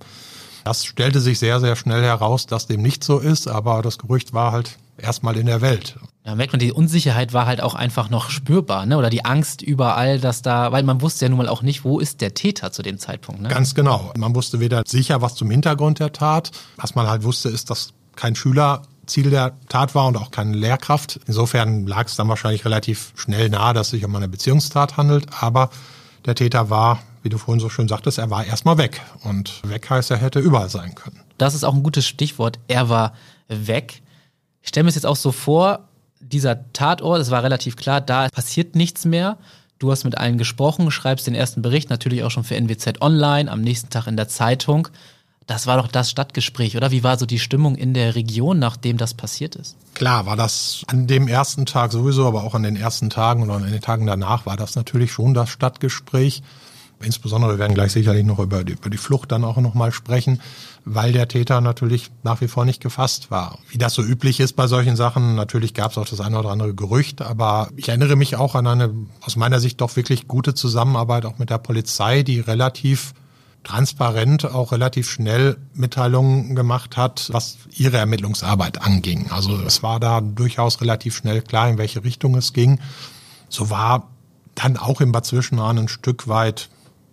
Das 0.65 0.85
stellte 0.85 1.21
sich 1.21 1.41
sehr, 1.41 1.59
sehr 1.59 1.75
schnell 1.75 2.05
heraus, 2.05 2.47
dass 2.47 2.69
dem 2.69 2.83
nicht 2.83 3.03
so 3.03 3.19
ist, 3.19 3.49
aber 3.49 3.83
das 3.83 3.99
Gerücht 3.99 4.33
war 4.33 4.53
halt 4.53 4.79
erstmal 4.97 5.37
in 5.37 5.47
der 5.47 5.61
Welt. 5.61 5.97
Ja, 6.25 6.37
merkt 6.37 6.53
man, 6.53 6.61
die 6.61 6.71
Unsicherheit 6.71 7.33
war 7.33 7.47
halt 7.47 7.61
auch 7.61 7.75
einfach 7.75 8.09
noch 8.09 8.31
spürbar, 8.31 8.87
ne? 8.87 8.97
Oder 8.97 9.11
die 9.11 9.25
Angst 9.25 9.61
überall, 9.61 10.21
dass 10.21 10.41
da, 10.41 10.71
weil 10.71 10.85
man 10.85 11.01
wusste 11.01 11.25
ja 11.25 11.29
nun 11.29 11.39
mal 11.39 11.49
auch 11.49 11.63
nicht, 11.63 11.85
wo 11.85 11.99
ist 11.99 12.21
der 12.21 12.35
Täter 12.35 12.71
zu 12.71 12.83
dem 12.83 12.99
Zeitpunkt, 12.99 13.43
ne? 13.43 13.49
Ganz 13.49 13.75
genau. 13.75 14.13
Man 14.17 14.35
wusste 14.35 14.61
weder 14.61 14.85
sicher 14.87 15.21
was 15.21 15.35
zum 15.35 15.51
Hintergrund 15.51 15.99
der 15.99 16.13
Tat. 16.13 16.53
Was 16.77 16.95
man 16.95 17.09
halt 17.09 17.25
wusste, 17.25 17.49
ist, 17.49 17.71
dass 17.71 17.93
kein 18.15 18.37
Schüler 18.37 18.83
Ziel 19.07 19.31
der 19.31 19.55
Tat 19.69 19.97
war 19.97 20.07
und 20.07 20.17
auch 20.17 20.31
keine 20.31 20.57
Lehrkraft. 20.57 21.19
Insofern 21.27 21.87
lag 21.89 22.07
es 22.07 22.15
dann 22.15 22.29
wahrscheinlich 22.29 22.65
relativ 22.65 23.13
schnell 23.17 23.49
nahe, 23.49 23.75
dass 23.75 23.89
es 23.89 23.91
sich 23.91 24.05
um 24.05 24.15
eine 24.15 24.29
Beziehungstat 24.29 24.97
handelt. 24.97 25.27
Aber 25.41 25.71
der 26.25 26.37
Täter 26.37 26.71
war 26.71 27.01
wie 27.23 27.29
du 27.29 27.39
vorhin 27.39 27.61
so 27.61 27.69
schön 27.69 27.89
sagtest, 27.89 28.19
er 28.19 28.31
war 28.31 28.45
erstmal 28.45 28.79
weg. 28.79 29.01
Und 29.23 29.63
weg 29.69 29.89
heißt, 29.89 30.11
er 30.11 30.19
hätte 30.19 30.41
überall 30.41 30.69
sein 30.69 30.95
können. 30.95 31.21
Das 31.39 31.55
ist 31.55 31.65
auch 31.65 31.75
ein 31.75 31.83
gutes 31.83 32.07
Stichwort. 32.07 32.59
Er 32.69 32.89
war 32.89 33.15
weg. 33.49 34.03
Ich 34.61 34.69
stelle 34.69 34.85
mir 34.85 34.91
es 34.91 34.97
jetzt 34.97 35.07
auch 35.07 35.17
so 35.17 35.33
vor, 35.33 35.89
dieser 36.23 36.73
Tatort, 36.73 37.21
es 37.21 37.31
war 37.31 37.43
relativ 37.43 37.77
klar, 37.77 38.01
da 38.01 38.29
passiert 38.29 38.75
nichts 38.75 39.05
mehr. 39.05 39.39
Du 39.79 39.91
hast 39.91 40.05
mit 40.05 40.17
allen 40.17 40.39
gesprochen, 40.39 40.91
schreibst 40.91 41.27
den 41.27 41.35
ersten 41.35 41.61
Bericht, 41.61 41.91
natürlich 41.91 42.23
auch 42.23 42.31
schon 42.31 42.45
für 42.45 42.55
NWZ 42.55 43.01
Online, 43.01 43.51
am 43.51 43.61
nächsten 43.61 43.91
Tag 43.91 44.07
in 44.07 44.17
der 44.17 44.29
Zeitung. 44.29 44.89
Das 45.47 45.67
war 45.67 45.77
doch 45.77 45.89
das 45.89 46.09
Stadtgespräch, 46.11 46.77
oder? 46.77 46.93
Wie 46.93 47.03
war 47.03 47.19
so 47.19 47.27
die 47.27 47.41
Stimmung 47.41 47.75
in 47.75 47.95
der 47.95 48.15
Region, 48.15 48.61
nachdem 48.61 48.97
das 48.97 49.13
passiert 49.13 49.57
ist? 49.57 49.77
Klar, 49.95 50.25
war 50.25 50.37
das 50.37 50.85
an 50.87 51.09
dem 51.09 51.27
ersten 51.27 51.67
Tag 51.67 51.91
sowieso, 51.91 52.27
aber 52.27 52.45
auch 52.45 52.55
an 52.55 52.63
den 52.63 52.77
ersten 52.77 53.11
Tagen 53.11 53.43
oder 53.43 53.55
an 53.55 53.71
den 53.71 53.81
Tagen 53.81 54.07
danach 54.07 54.47
war 54.47 54.57
das 54.57 54.77
natürlich 54.77 55.13
schon 55.13 55.35
das 55.35 55.51
Stadtgespräch. 55.51 56.43
Insbesondere, 57.05 57.53
wir 57.53 57.59
werden 57.59 57.75
gleich 57.75 57.93
sicherlich 57.93 58.25
noch 58.25 58.39
über 58.39 58.65
die, 58.65 58.73
über 58.73 58.91
die 58.91 58.99
Flucht 58.99 59.33
dann 59.33 59.45
auch 59.45 59.57
nochmal 59.59 59.93
sprechen, 59.93 60.41
weil 60.85 61.13
der 61.13 61.29
Täter 61.29 61.61
natürlich 61.61 62.11
nach 62.23 62.41
wie 62.41 62.49
vor 62.49 62.65
nicht 62.65 62.83
gefasst 62.83 63.31
war. 63.31 63.59
Wie 63.69 63.79
das 63.79 63.95
so 63.95 64.03
üblich 64.03 64.41
ist 64.41 64.55
bei 64.55 64.67
solchen 64.67 64.97
Sachen, 64.97 65.35
natürlich 65.35 65.75
gab 65.75 65.93
es 65.93 65.99
auch 65.99 66.09
das 66.09 66.21
eine 66.21 66.39
oder 66.39 66.51
andere 66.51 66.75
Gerücht, 66.75 67.23
aber 67.23 67.69
ich 67.77 67.89
erinnere 67.89 68.17
mich 68.17 68.37
auch 68.37 68.55
an 68.55 68.67
eine 68.67 68.93
aus 69.21 69.37
meiner 69.37 69.61
Sicht 69.61 69.81
doch 69.81 69.97
wirklich 69.97 70.29
gute 70.29 70.55
Zusammenarbeit 70.55 71.25
auch 71.25 71.39
mit 71.39 71.51
der 71.51 71.59
Polizei, 71.59 72.23
die 72.23 72.41
relativ 72.41 73.15
transparent 73.65 74.45
auch 74.45 74.73
relativ 74.73 75.09
schnell 75.09 75.57
Mitteilungen 75.75 76.55
gemacht 76.55 76.97
hat, 76.97 77.29
was 77.33 77.59
ihre 77.71 77.99
Ermittlungsarbeit 77.99 78.83
anging. 78.83 79.31
Also 79.31 79.61
es 79.63 79.83
war 79.83 80.01
da 80.01 80.21
durchaus 80.21 80.81
relativ 80.81 81.17
schnell 81.17 81.43
klar, 81.43 81.69
in 81.69 81.79
welche 81.79 82.03
Richtung 82.03 82.37
es 82.37 82.53
ging. 82.53 82.81
So 83.49 83.71
war 83.71 84.09
dann 84.55 84.77
auch 84.77 85.01
im 85.01 85.13
Bad 85.13 85.27
Zwischenahn 85.27 85.79
ein 85.79 85.89
Stück 85.89 86.29
weit 86.29 86.71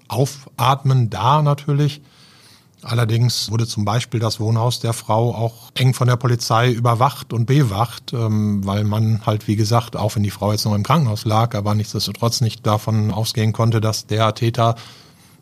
Aufatmen 0.09 1.09
da 1.09 1.41
natürlich. 1.41 2.01
Allerdings 2.81 3.51
wurde 3.51 3.67
zum 3.67 3.83
Beispiel 3.83 4.19
das 4.19 4.39
Wohnhaus 4.39 4.79
der 4.79 4.93
Frau 4.93 5.35
auch 5.35 5.71
eng 5.75 5.93
von 5.93 6.07
der 6.07 6.15
Polizei 6.15 6.71
überwacht 6.71 7.33
und 7.33 7.45
bewacht, 7.45 8.13
ähm, 8.13 8.65
weil 8.65 8.85
man 8.85 9.25
halt, 9.25 9.47
wie 9.47 9.57
gesagt, 9.57 9.97
auch 9.97 10.15
wenn 10.15 10.23
die 10.23 10.29
Frau 10.29 10.51
jetzt 10.51 10.65
noch 10.65 10.75
im 10.75 10.83
Krankenhaus 10.83 11.25
lag, 11.25 11.55
aber 11.55 11.75
nichtsdestotrotz 11.75 12.39
nicht 12.39 12.65
davon 12.65 13.11
ausgehen 13.11 13.51
konnte, 13.51 13.81
dass 13.81 14.07
der 14.07 14.33
Täter, 14.33 14.75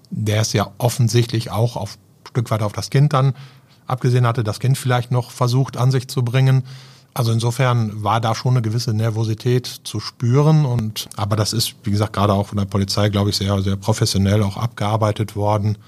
der 0.10 0.42
es 0.42 0.54
ja 0.54 0.72
offensichtlich 0.80 1.52
auch 1.52 1.76
auf 1.76 2.00
Stück 2.28 2.50
weit 2.50 2.64
auf 2.64 2.74
das 2.74 2.90
Kind 2.90 3.14
dann 3.14 3.34
abgesehen 3.86 4.26
hatte, 4.26 4.44
das 4.44 4.60
Kind 4.60 4.78
vielleicht 4.78 5.12
noch 5.12 5.32
versucht 5.32 5.78
an 5.78 5.92
sich 5.92 6.08
zu 6.08 6.24
bringen, 6.24 6.64
also 7.18 7.32
insofern 7.32 8.04
war 8.04 8.22
da 8.22 8.36
schon 8.36 8.52
eine 8.52 8.62
gewisse 8.62 8.94
Nervosität 8.94 9.66
zu 9.84 10.00
spüren 10.00 10.66
und 10.66 11.10
aber 11.16 11.36
das 11.36 11.52
ist, 11.52 11.74
wie 11.84 11.90
gesagt, 11.90 12.14
gerade 12.14 12.34
auch 12.34 12.46
von 12.48 12.60
der 12.60 12.66
Polizei, 12.66 13.10
glaube 13.10 13.32
ich, 13.32 13.38
sehr, 13.38 13.60
sehr 13.64 13.76
professionell 13.76 14.44
auch 14.44 14.56
abgearbeitet 14.56 15.36
worden. 15.36 15.80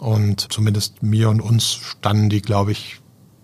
Und 0.00 0.50
zumindest 0.50 1.02
mir 1.02 1.28
und 1.28 1.42
uns 1.42 1.72
standen 1.72 2.30
die, 2.30 2.40
glaube 2.40 2.72
ich, 2.72 3.00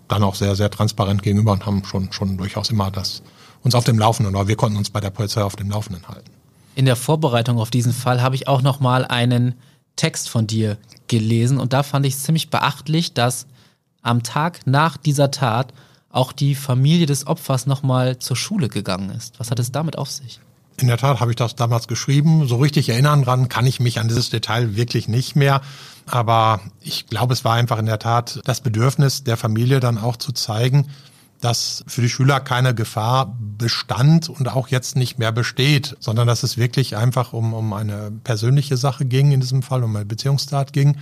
dann 0.07 0.23
auch 0.23 0.33
sehr, 0.33 0.55
sehr 0.55 0.71
transparent 0.71 1.21
gegenüber 1.21 1.51
und 1.51 1.67
haben 1.67 1.83
schon, 1.85 2.11
schon 2.11 2.35
durchaus 2.37 2.71
immer 2.71 2.89
das 2.89 3.21
uns 3.61 3.75
auf 3.75 3.83
dem 3.83 3.99
Laufenden 3.99 4.35
oder 4.35 4.47
wir 4.47 4.55
konnten 4.55 4.77
uns 4.77 4.89
bei 4.89 4.99
der 4.99 5.11
Polizei 5.11 5.43
auf 5.43 5.55
dem 5.55 5.69
Laufenden 5.69 6.07
halten. 6.07 6.31
In 6.73 6.85
der 6.85 6.95
Vorbereitung 6.95 7.59
auf 7.59 7.69
diesen 7.69 7.93
Fall 7.93 8.23
habe 8.23 8.33
ich 8.33 8.47
auch 8.47 8.63
noch 8.63 8.79
mal 8.79 9.05
einen 9.05 9.53
Text 9.97 10.29
von 10.29 10.47
dir 10.47 10.77
gelesen 11.07 11.59
und 11.59 11.73
da 11.73 11.83
fand 11.83 12.07
ich 12.07 12.15
es 12.15 12.23
ziemlich 12.23 12.49
beachtlich, 12.49 13.13
dass 13.13 13.45
am 14.01 14.23
Tag 14.23 14.65
nach 14.65 14.97
dieser 14.97 15.29
Tat 15.29 15.73
auch 16.15 16.31
die 16.31 16.55
Familie 16.55 17.05
des 17.05 17.27
Opfers 17.27 17.65
nochmal 17.65 18.19
zur 18.19 18.37
Schule 18.37 18.69
gegangen 18.69 19.09
ist. 19.09 19.39
Was 19.39 19.51
hat 19.51 19.59
es 19.59 19.71
damit 19.71 19.97
auf 19.97 20.09
sich? 20.09 20.39
In 20.77 20.87
der 20.87 20.97
Tat 20.97 21.19
habe 21.19 21.31
ich 21.31 21.37
das 21.37 21.55
damals 21.55 21.87
geschrieben. 21.87 22.47
So 22.47 22.57
richtig 22.57 22.89
erinnern 22.89 23.23
dran 23.23 23.49
kann 23.49 23.65
ich 23.65 23.79
mich 23.79 23.99
an 23.99 24.07
dieses 24.07 24.29
Detail 24.29 24.75
wirklich 24.75 25.07
nicht 25.07 25.35
mehr. 25.35 25.61
Aber 26.05 26.61
ich 26.81 27.07
glaube, 27.07 27.33
es 27.33 27.45
war 27.45 27.53
einfach 27.53 27.79
in 27.79 27.85
der 27.85 27.99
Tat 27.99 28.41
das 28.45 28.61
Bedürfnis 28.61 29.23
der 29.23 29.37
Familie 29.37 29.79
dann 29.79 29.97
auch 29.97 30.17
zu 30.17 30.31
zeigen, 30.31 30.89
dass 31.41 31.83
für 31.87 32.01
die 32.01 32.09
Schüler 32.09 32.39
keine 32.39 32.73
Gefahr 32.73 33.37
bestand 33.39 34.29
und 34.29 34.47
auch 34.49 34.67
jetzt 34.67 34.95
nicht 34.95 35.19
mehr 35.19 35.31
besteht, 35.31 35.95
sondern 35.99 36.27
dass 36.27 36.43
es 36.43 36.57
wirklich 36.57 36.95
einfach 36.97 37.33
um, 37.33 37.53
um 37.53 37.73
eine 37.73 38.11
persönliche 38.23 38.77
Sache 38.77 39.05
ging, 39.05 39.31
in 39.31 39.41
diesem 39.41 39.63
Fall 39.63 39.83
um 39.83 39.95
eine 39.95 40.05
Beziehungstat 40.05 40.73
ging. 40.73 40.97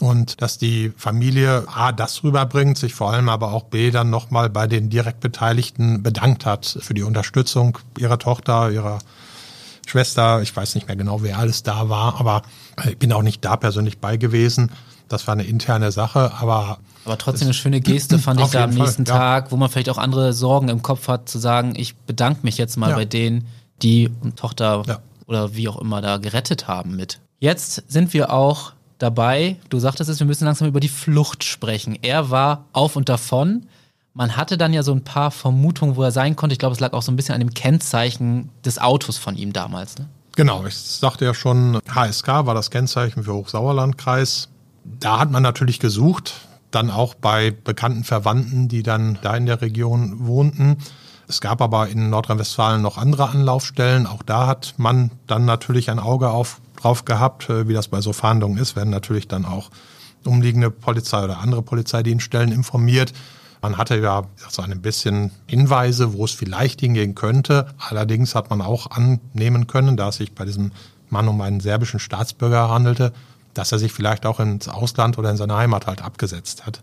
Und 0.00 0.40
dass 0.42 0.58
die 0.58 0.92
Familie 0.96 1.64
A 1.68 1.92
das 1.92 2.24
rüberbringt, 2.24 2.78
sich 2.78 2.94
vor 2.94 3.12
allem 3.12 3.28
aber 3.28 3.52
auch 3.52 3.64
B 3.64 3.90
dann 3.90 4.10
nochmal 4.10 4.50
bei 4.50 4.66
den 4.66 4.90
direkt 4.90 5.20
Beteiligten 5.20 6.02
bedankt 6.02 6.46
hat 6.46 6.78
für 6.80 6.94
die 6.94 7.02
Unterstützung 7.02 7.78
ihrer 7.98 8.18
Tochter, 8.18 8.70
ihrer 8.70 8.98
Schwester. 9.86 10.42
Ich 10.42 10.54
weiß 10.54 10.74
nicht 10.74 10.88
mehr 10.88 10.96
genau, 10.96 11.22
wer 11.22 11.38
alles 11.38 11.62
da 11.62 11.88
war, 11.88 12.18
aber 12.18 12.42
ich 12.88 12.98
bin 12.98 13.12
auch 13.12 13.22
nicht 13.22 13.44
da 13.44 13.56
persönlich 13.56 13.98
bei 13.98 14.16
gewesen. 14.16 14.70
Das 15.08 15.26
war 15.26 15.34
eine 15.34 15.44
interne 15.44 15.92
Sache, 15.92 16.32
aber 16.38 16.78
aber 17.04 17.18
trotzdem 17.18 17.46
eine 17.46 17.54
schöne 17.54 17.80
Geste 17.80 18.18
fand 18.18 18.40
ich 18.40 18.48
da 18.48 18.64
am 18.64 18.70
nächsten 18.70 19.06
Fall, 19.06 19.18
Tag, 19.18 19.52
wo 19.52 19.56
man 19.56 19.68
vielleicht 19.68 19.90
auch 19.90 19.98
andere 19.98 20.32
Sorgen 20.32 20.68
im 20.68 20.82
Kopf 20.82 21.08
hat, 21.08 21.28
zu 21.28 21.38
sagen, 21.38 21.74
ich 21.76 21.96
bedanke 21.96 22.40
mich 22.44 22.58
jetzt 22.58 22.76
mal 22.76 22.90
ja. 22.90 22.96
bei 22.96 23.04
denen, 23.04 23.48
die 23.82 24.10
Tochter 24.36 24.84
ja. 24.86 25.00
oder 25.26 25.56
wie 25.56 25.68
auch 25.68 25.80
immer 25.80 26.00
da 26.00 26.18
gerettet 26.18 26.68
haben 26.68 26.94
mit. 26.94 27.18
Jetzt 27.40 27.82
sind 27.88 28.14
wir 28.14 28.32
auch 28.32 28.72
dabei, 29.02 29.56
du 29.68 29.78
sagtest 29.78 30.10
es, 30.10 30.18
wir 30.18 30.26
müssen 30.26 30.44
langsam 30.44 30.68
über 30.68 30.80
die 30.80 30.88
Flucht 30.88 31.44
sprechen. 31.44 31.98
Er 32.02 32.30
war 32.30 32.66
auf 32.72 32.96
und 32.96 33.08
davon. 33.08 33.66
Man 34.14 34.36
hatte 34.36 34.58
dann 34.58 34.72
ja 34.72 34.82
so 34.82 34.92
ein 34.92 35.04
paar 35.04 35.30
Vermutungen, 35.30 35.96
wo 35.96 36.02
er 36.02 36.12
sein 36.12 36.36
konnte. 36.36 36.52
Ich 36.52 36.58
glaube, 36.58 36.74
es 36.74 36.80
lag 36.80 36.92
auch 36.92 37.02
so 37.02 37.10
ein 37.10 37.16
bisschen 37.16 37.34
an 37.34 37.40
dem 37.40 37.54
Kennzeichen 37.54 38.50
des 38.64 38.78
Autos 38.78 39.16
von 39.18 39.36
ihm 39.36 39.52
damals. 39.52 39.98
Ne? 39.98 40.08
Genau, 40.36 40.64
ich 40.66 40.76
sagte 40.76 41.24
ja 41.24 41.34
schon, 41.34 41.80
HSK 41.88 42.46
war 42.46 42.54
das 42.54 42.70
Kennzeichen 42.70 43.24
für 43.24 43.34
Hochsauerlandkreis. 43.34 44.48
Da 44.84 45.18
hat 45.18 45.30
man 45.30 45.42
natürlich 45.42 45.80
gesucht 45.80 46.34
dann 46.74 46.90
auch 46.90 47.14
bei 47.14 47.50
bekannten 47.50 48.04
Verwandten, 48.04 48.68
die 48.68 48.82
dann 48.82 49.18
da 49.22 49.36
in 49.36 49.46
der 49.46 49.60
Region 49.60 50.26
wohnten. 50.26 50.78
Es 51.28 51.40
gab 51.40 51.62
aber 51.62 51.88
in 51.88 52.10
Nordrhein-Westfalen 52.10 52.82
noch 52.82 52.98
andere 52.98 53.28
Anlaufstellen. 53.28 54.06
Auch 54.06 54.22
da 54.22 54.46
hat 54.46 54.74
man 54.76 55.10
dann 55.26 55.44
natürlich 55.44 55.90
ein 55.90 55.98
Auge 55.98 56.30
auf, 56.30 56.60
drauf 56.76 57.04
gehabt, 57.04 57.48
äh, 57.48 57.68
wie 57.68 57.74
das 57.74 57.88
bei 57.88 58.00
so 58.00 58.12
Fahndungen 58.12 58.58
ist, 58.58 58.76
werden 58.76 58.90
natürlich 58.90 59.28
dann 59.28 59.44
auch 59.44 59.70
umliegende 60.24 60.70
Polizei 60.70 61.22
oder 61.24 61.38
andere 61.38 61.62
Polizeidienststellen 61.62 62.52
informiert. 62.52 63.12
Man 63.60 63.78
hatte 63.78 63.96
ja 63.96 64.24
so 64.48 64.62
ein 64.62 64.82
bisschen 64.82 65.30
Hinweise, 65.46 66.14
wo 66.14 66.24
es 66.24 66.32
vielleicht 66.32 66.80
hingehen 66.80 67.14
könnte. 67.14 67.66
Allerdings 67.78 68.34
hat 68.34 68.50
man 68.50 68.60
auch 68.60 68.90
annehmen 68.90 69.68
können, 69.68 69.96
da 69.96 70.08
es 70.08 70.16
sich 70.16 70.34
bei 70.34 70.44
diesem 70.44 70.72
Mann 71.10 71.28
um 71.28 71.40
einen 71.40 71.60
serbischen 71.60 72.00
Staatsbürger 72.00 72.68
handelte, 72.68 73.12
dass 73.54 73.70
er 73.70 73.78
sich 73.78 73.92
vielleicht 73.92 74.26
auch 74.26 74.40
ins 74.40 74.68
Ausland 74.68 75.18
oder 75.18 75.30
in 75.30 75.36
seine 75.36 75.54
Heimat 75.54 75.86
halt 75.86 76.02
abgesetzt 76.02 76.66
hat. 76.66 76.82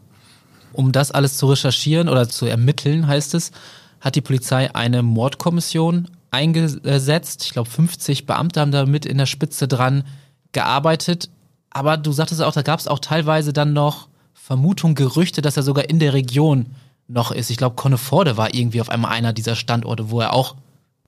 Um 0.71 0.91
das 0.91 1.11
alles 1.11 1.35
zu 1.37 1.47
recherchieren 1.47 2.07
oder 2.07 2.29
zu 2.29 2.45
ermitteln, 2.45 3.07
heißt 3.07 3.33
es, 3.33 3.51
hat 3.99 4.15
die 4.15 4.21
Polizei 4.21 4.73
eine 4.73 5.01
Mordkommission 5.01 6.07
eingesetzt. 6.31 7.43
Ich 7.45 7.51
glaube, 7.51 7.69
50 7.69 8.25
Beamte 8.25 8.59
haben 8.59 8.71
da 8.71 8.85
mit 8.85 9.05
in 9.05 9.17
der 9.17 9.25
Spitze 9.25 9.67
dran 9.67 10.03
gearbeitet. 10.51 11.29
Aber 11.69 11.97
du 11.97 12.11
sagtest 12.11 12.41
auch, 12.41 12.53
da 12.53 12.61
gab 12.61 12.79
es 12.79 12.87
auch 12.87 12.99
teilweise 12.99 13.53
dann 13.53 13.73
noch 13.73 14.07
Vermutungen, 14.33 14.95
Gerüchte, 14.95 15.41
dass 15.41 15.57
er 15.57 15.63
sogar 15.63 15.89
in 15.89 15.99
der 15.99 16.13
Region 16.13 16.67
noch 17.07 17.31
ist. 17.31 17.49
Ich 17.49 17.57
glaube, 17.57 17.75
Conneforde 17.75 18.37
war 18.37 18.53
irgendwie 18.53 18.81
auf 18.81 18.89
einmal 18.89 19.11
einer 19.11 19.33
dieser 19.33 19.55
Standorte, 19.55 20.09
wo 20.09 20.21
er 20.21 20.33
auch 20.33 20.55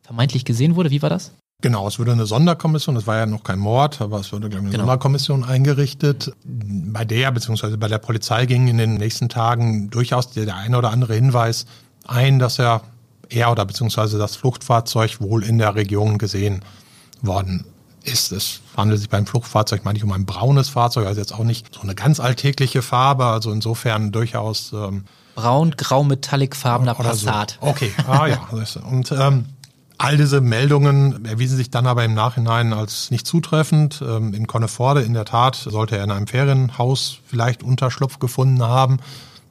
vermeintlich 0.02 0.46
gesehen 0.46 0.76
wurde. 0.76 0.92
Wie 0.92 1.02
war 1.02 1.10
das? 1.10 1.32
Genau, 1.62 1.88
es 1.88 2.00
wurde 2.00 2.12
eine 2.12 2.26
Sonderkommission, 2.26 2.96
es 2.96 3.06
war 3.06 3.18
ja 3.18 3.26
noch 3.28 3.44
kein 3.44 3.60
Mord, 3.60 4.02
aber 4.02 4.20
es 4.20 4.34
wurde, 4.34 4.50
glaube 4.50 4.64
ich, 4.66 4.70
eine 4.70 4.72
genau. 4.72 4.84
Sonderkommission 4.84 5.44
eingerichtet, 5.44 6.34
bei 6.44 7.06
der 7.06 7.32
beziehungsweise 7.32 7.78
bei 7.78 7.88
der 7.88 8.00
Polizei 8.00 8.48
ging 8.48 8.68
in 8.68 8.80
den 8.80 8.96
nächsten 8.96 9.30
Tagen 9.30 9.92
durchaus 9.92 10.32
der 10.32 10.56
eine 10.56 10.78
oder 10.78 10.90
andere 10.90 11.14
Hinweis 11.14 11.68
ein, 12.08 12.40
dass 12.40 12.58
er 12.58 12.82
er 13.32 13.52
oder 13.52 13.66
beziehungsweise 13.66 14.18
das 14.18 14.36
Fluchtfahrzeug 14.36 15.22
wohl 15.22 15.44
in 15.44 15.58
der 15.58 15.76
Region 15.76 16.18
gesehen 16.18 16.64
worden 17.22 17.66
ist. 18.04 18.32
Es 18.32 18.62
handelt 18.76 19.00
sich 19.00 19.10
beim 19.10 19.26
Fluchtfahrzeug, 19.26 19.86
meine 19.86 19.98
ich, 19.98 20.04
um 20.04 20.12
ein 20.12 20.26
braunes 20.26 20.70
Fahrzeug, 20.70 21.08
also 21.08 21.20
jetzt 21.20 21.34
auch 21.34 21.44
nicht 21.44 21.74
so 21.74 21.82
eine 21.82 21.96
ganz 21.96 22.20
alltägliche 22.20 22.82
Farbe, 22.82 23.26
also 23.26 23.52
insofern 23.52 24.12
durchaus 24.12 24.74
ähm, 24.74 25.06
braun, 25.36 25.72
grau, 25.78 26.04
metallicfarbener 26.04 26.96
Passat. 26.96 27.58
So. 27.62 27.68
Okay, 27.68 27.92
ah 28.08 28.28
ja. 28.28 28.48
Und 28.84 29.12
ähm, 29.12 29.46
All 30.02 30.18
diese 30.18 30.42
Meldungen 30.42 31.26
erwiesen 31.26 31.58
sich 31.58 31.70
dann 31.70 31.86
aber 31.86 32.04
im 32.04 32.16
Nachhinein 32.16 32.74
als 32.74 33.12
nicht 33.12 33.28
zutreffend. 33.28 34.02
Ähm, 34.02 34.34
in 34.34 34.48
Conneforde 34.48 35.04
in 35.04 35.14
der 35.14 35.26
Tat 35.26 35.56
sollte 35.56 35.96
er 35.96 36.04
in 36.04 36.10
einem 36.10 36.26
Ferienhaus 36.26 37.20
vielleicht 37.28 37.62
Unterschlupf 37.62 38.18
gefunden 38.18 38.64
haben. 38.64 38.98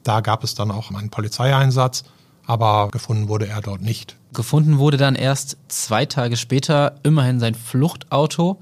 Da 0.03 0.23
gab 0.23 0.43
es 0.43 0.57
dann 0.57 0.73
auch 0.73 0.91
einen 0.91 1.09
Polizeieinsatz, 1.09 2.03
aber 2.51 2.89
gefunden 2.91 3.29
wurde 3.29 3.47
er 3.47 3.61
dort 3.61 3.81
nicht. 3.81 4.17
Gefunden 4.33 4.79
wurde 4.79 4.97
dann 4.97 5.15
erst 5.15 5.57
zwei 5.69 6.05
Tage 6.05 6.37
später 6.37 6.97
immerhin 7.05 7.39
sein 7.39 7.55
Fluchtauto 7.55 8.59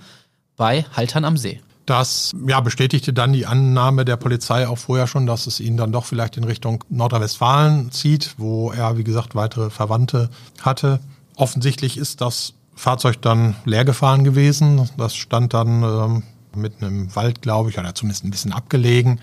bei 0.59 0.85
Haltern 0.92 1.24
am 1.24 1.38
See. 1.38 1.62
Das 1.87 2.37
ja, 2.46 2.61
bestätigte 2.61 3.14
dann 3.14 3.33
die 3.33 3.46
Annahme 3.46 4.05
der 4.05 4.18
Polizei 4.18 4.68
auch 4.68 4.77
vorher 4.77 5.07
schon, 5.07 5.27
dass 5.27 5.46
es 5.46 5.59
ihn 5.59 5.79
dann 5.79 5.90
doch 5.90 6.05
vielleicht 6.05 6.37
in 6.37 6.44
Richtung 6.44 6.85
Nordrhein-Westfalen 6.90 7.90
zieht, 7.90 8.35
wo 8.37 8.70
er, 8.72 8.98
wie 8.98 9.05
gesagt, 9.05 9.35
weitere 9.35 9.70
Verwandte 9.70 10.29
hatte. 10.61 11.01
Offensichtlich 11.37 11.96
ist 11.96 12.20
das 12.20 12.53
Fahrzeug 12.74 13.22
dann 13.22 13.57
leer 13.64 13.87
gefahren 13.87 14.22
gewesen. 14.22 14.90
Das 14.98 15.16
stand 15.16 15.55
dann 15.55 15.83
ähm, 15.83 16.22
mitten 16.55 16.85
im 16.85 17.16
Wald, 17.16 17.40
glaube 17.40 17.70
ich, 17.70 17.79
oder 17.79 17.94
zumindest 17.94 18.22
ein 18.27 18.31
bisschen 18.31 18.53
abgelegen, 18.53 19.18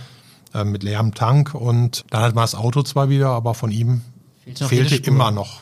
äh, 0.55 0.63
mit 0.63 0.81
leerem 0.81 1.13
Tank. 1.13 1.53
Und 1.53 2.03
dann 2.09 2.23
hat 2.23 2.33
man 2.33 2.43
das 2.43 2.55
Auto 2.55 2.81
zwar 2.81 3.09
wieder, 3.09 3.29
aber 3.29 3.53
von 3.53 3.69
ihm 3.69 4.01
Fehlt 4.45 4.69
fehlte 4.69 4.95
immer 5.09 5.31
noch. 5.31 5.61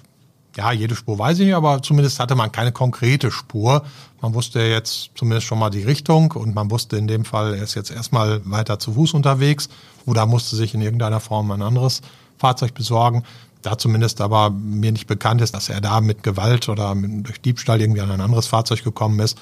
Ja, 0.56 0.72
jede 0.72 0.96
Spur 0.96 1.18
weiß 1.18 1.40
ich 1.40 1.46
nicht, 1.48 1.56
aber 1.56 1.82
zumindest 1.82 2.20
hatte 2.20 2.36
man 2.36 2.52
keine 2.52 2.72
konkrete 2.72 3.32
Spur. 3.32 3.84
Man 4.22 4.36
wusste 4.36 4.62
jetzt 4.62 5.10
zumindest 5.16 5.48
schon 5.48 5.58
mal 5.58 5.72
die 5.72 5.82
Richtung 5.82 6.32
und 6.32 6.54
man 6.54 6.70
wusste 6.70 6.98
in 6.98 7.08
dem 7.08 7.26
Fall, 7.26 7.56
er 7.56 7.64
ist 7.64 7.74
jetzt 7.74 7.90
erstmal 7.90 8.42
weiter 8.46 8.78
zu 8.78 8.94
Fuß 8.94 9.16
unterwegs 9.16 9.70
oder 10.06 10.28
musste 10.28 10.56
sich 10.56 10.76
in 10.76 10.82
irgendeiner 10.82 11.20
Form 11.20 11.50
ein 11.52 11.64
anderes 11.64 12.02
Fahrzeug 12.38 12.76
besorgen 12.76 13.24
da 13.64 13.78
zumindest 13.78 14.22
aber 14.22 14.50
mir 14.50 14.92
nicht 14.92 15.08
bekannt 15.08 15.42
ist, 15.42 15.56
dass 15.56 15.70
er 15.70 15.82
da 15.82 16.02
mit 16.02 16.22
Gewalt 16.22 16.70
oder 16.70 16.94
durch 16.96 17.42
Diebstahl 17.42 17.82
irgendwie 17.82 18.02
an 18.02 18.12
ein 18.12 18.22
anderes 18.22 18.48
Fahrzeug 18.48 18.84
gekommen 18.84 19.20
ist, 19.20 19.38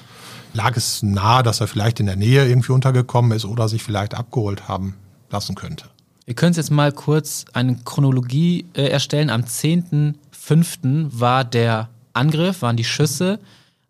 lag 0.54 0.76
es 0.76 1.02
nahe, 1.02 1.42
dass 1.42 1.60
er 1.60 1.66
vielleicht 1.66 2.00
in 2.00 2.06
der 2.06 2.16
Nähe 2.16 2.48
irgendwie 2.48 2.72
untergekommen 2.72 3.32
ist 3.32 3.44
oder 3.44 3.68
sich 3.68 3.82
vielleicht 3.82 4.14
abgeholt 4.14 4.68
haben 4.68 4.94
lassen 5.30 5.54
könnte. 5.54 5.86
Wir 6.24 6.34
können 6.34 6.54
jetzt 6.54 6.70
mal 6.70 6.92
kurz 6.92 7.44
eine 7.52 7.76
Chronologie 7.84 8.66
äh, 8.74 8.88
erstellen. 8.88 9.30
Am 9.30 9.42
10.05. 9.42 11.08
war 11.10 11.44
der 11.44 11.88
Angriff, 12.12 12.62
waren 12.62 12.76
die 12.76 12.84
Schüsse. 12.84 13.40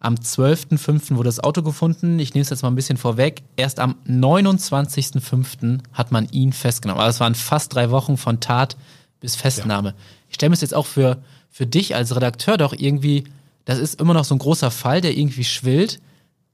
Am 0.00 0.14
12.05. 0.14 1.14
wurde 1.16 1.28
das 1.28 1.40
Auto 1.40 1.62
gefunden. 1.62 2.18
Ich 2.18 2.34
nehme 2.34 2.42
es 2.42 2.50
jetzt 2.50 2.62
mal 2.62 2.70
ein 2.70 2.74
bisschen 2.74 2.96
vorweg. 2.96 3.42
Erst 3.56 3.78
am 3.78 3.96
29.05. 4.08 5.80
hat 5.92 6.10
man 6.10 6.28
ihn 6.30 6.52
festgenommen. 6.52 7.00
Also 7.00 7.16
es 7.16 7.20
waren 7.20 7.34
fast 7.34 7.74
drei 7.74 7.90
Wochen 7.90 8.16
von 8.16 8.40
Tat 8.40 8.76
bis 9.20 9.36
Festnahme. 9.36 9.90
Ja 9.90 9.94
ich 10.32 10.36
stelle 10.36 10.48
mir 10.48 10.54
das 10.54 10.62
jetzt 10.62 10.74
auch 10.74 10.86
für, 10.86 11.18
für 11.50 11.66
dich 11.66 11.94
als 11.94 12.16
Redakteur 12.16 12.56
doch 12.56 12.72
irgendwie, 12.72 13.24
das 13.66 13.78
ist 13.78 14.00
immer 14.00 14.14
noch 14.14 14.24
so 14.24 14.34
ein 14.34 14.38
großer 14.38 14.70
Fall, 14.70 15.02
der 15.02 15.14
irgendwie 15.14 15.44
schwillt. 15.44 16.00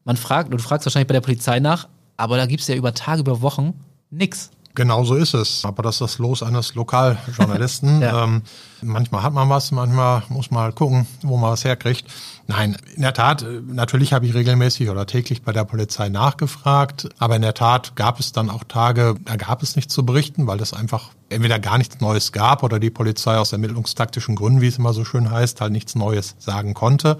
Man 0.04 0.16
fragt, 0.16 0.52
du 0.52 0.58
fragst 0.58 0.84
wahrscheinlich 0.84 1.06
bei 1.06 1.14
der 1.14 1.20
Polizei 1.20 1.60
nach, 1.60 1.88
aber 2.16 2.36
da 2.36 2.46
gibt 2.46 2.62
es 2.62 2.66
ja 2.66 2.74
über 2.74 2.92
Tage, 2.92 3.20
über 3.20 3.40
Wochen 3.40 3.74
nichts. 4.10 4.50
Genau 4.78 5.02
so 5.02 5.16
ist 5.16 5.34
es. 5.34 5.64
Aber 5.64 5.82
das 5.82 5.96
ist 5.96 6.02
das 6.02 6.18
Los 6.18 6.40
eines 6.40 6.76
Lokaljournalisten. 6.76 8.00
ja. 8.00 8.22
ähm, 8.22 8.42
manchmal 8.80 9.24
hat 9.24 9.32
man 9.32 9.48
was, 9.48 9.72
manchmal 9.72 10.22
muss 10.28 10.52
man 10.52 10.62
halt 10.62 10.76
gucken, 10.76 11.04
wo 11.22 11.36
man 11.36 11.50
was 11.50 11.64
herkriegt. 11.64 12.06
Nein, 12.46 12.76
in 12.94 13.02
der 13.02 13.12
Tat, 13.12 13.44
natürlich 13.66 14.12
habe 14.12 14.24
ich 14.24 14.34
regelmäßig 14.34 14.88
oder 14.88 15.04
täglich 15.04 15.42
bei 15.42 15.52
der 15.52 15.64
Polizei 15.64 16.10
nachgefragt. 16.10 17.08
Aber 17.18 17.34
in 17.34 17.42
der 17.42 17.54
Tat 17.54 17.96
gab 17.96 18.20
es 18.20 18.30
dann 18.30 18.50
auch 18.50 18.62
Tage, 18.62 19.16
da 19.24 19.34
gab 19.34 19.64
es 19.64 19.74
nichts 19.74 19.92
zu 19.92 20.06
berichten, 20.06 20.46
weil 20.46 20.60
es 20.60 20.72
einfach 20.72 21.10
entweder 21.28 21.58
gar 21.58 21.76
nichts 21.76 21.98
Neues 22.00 22.30
gab 22.30 22.62
oder 22.62 22.78
die 22.78 22.90
Polizei 22.90 23.36
aus 23.36 23.50
ermittlungstaktischen 23.50 24.36
Gründen, 24.36 24.60
wie 24.60 24.68
es 24.68 24.78
immer 24.78 24.92
so 24.92 25.04
schön 25.04 25.28
heißt, 25.28 25.60
halt 25.60 25.72
nichts 25.72 25.96
Neues 25.96 26.36
sagen 26.38 26.74
konnte. 26.74 27.18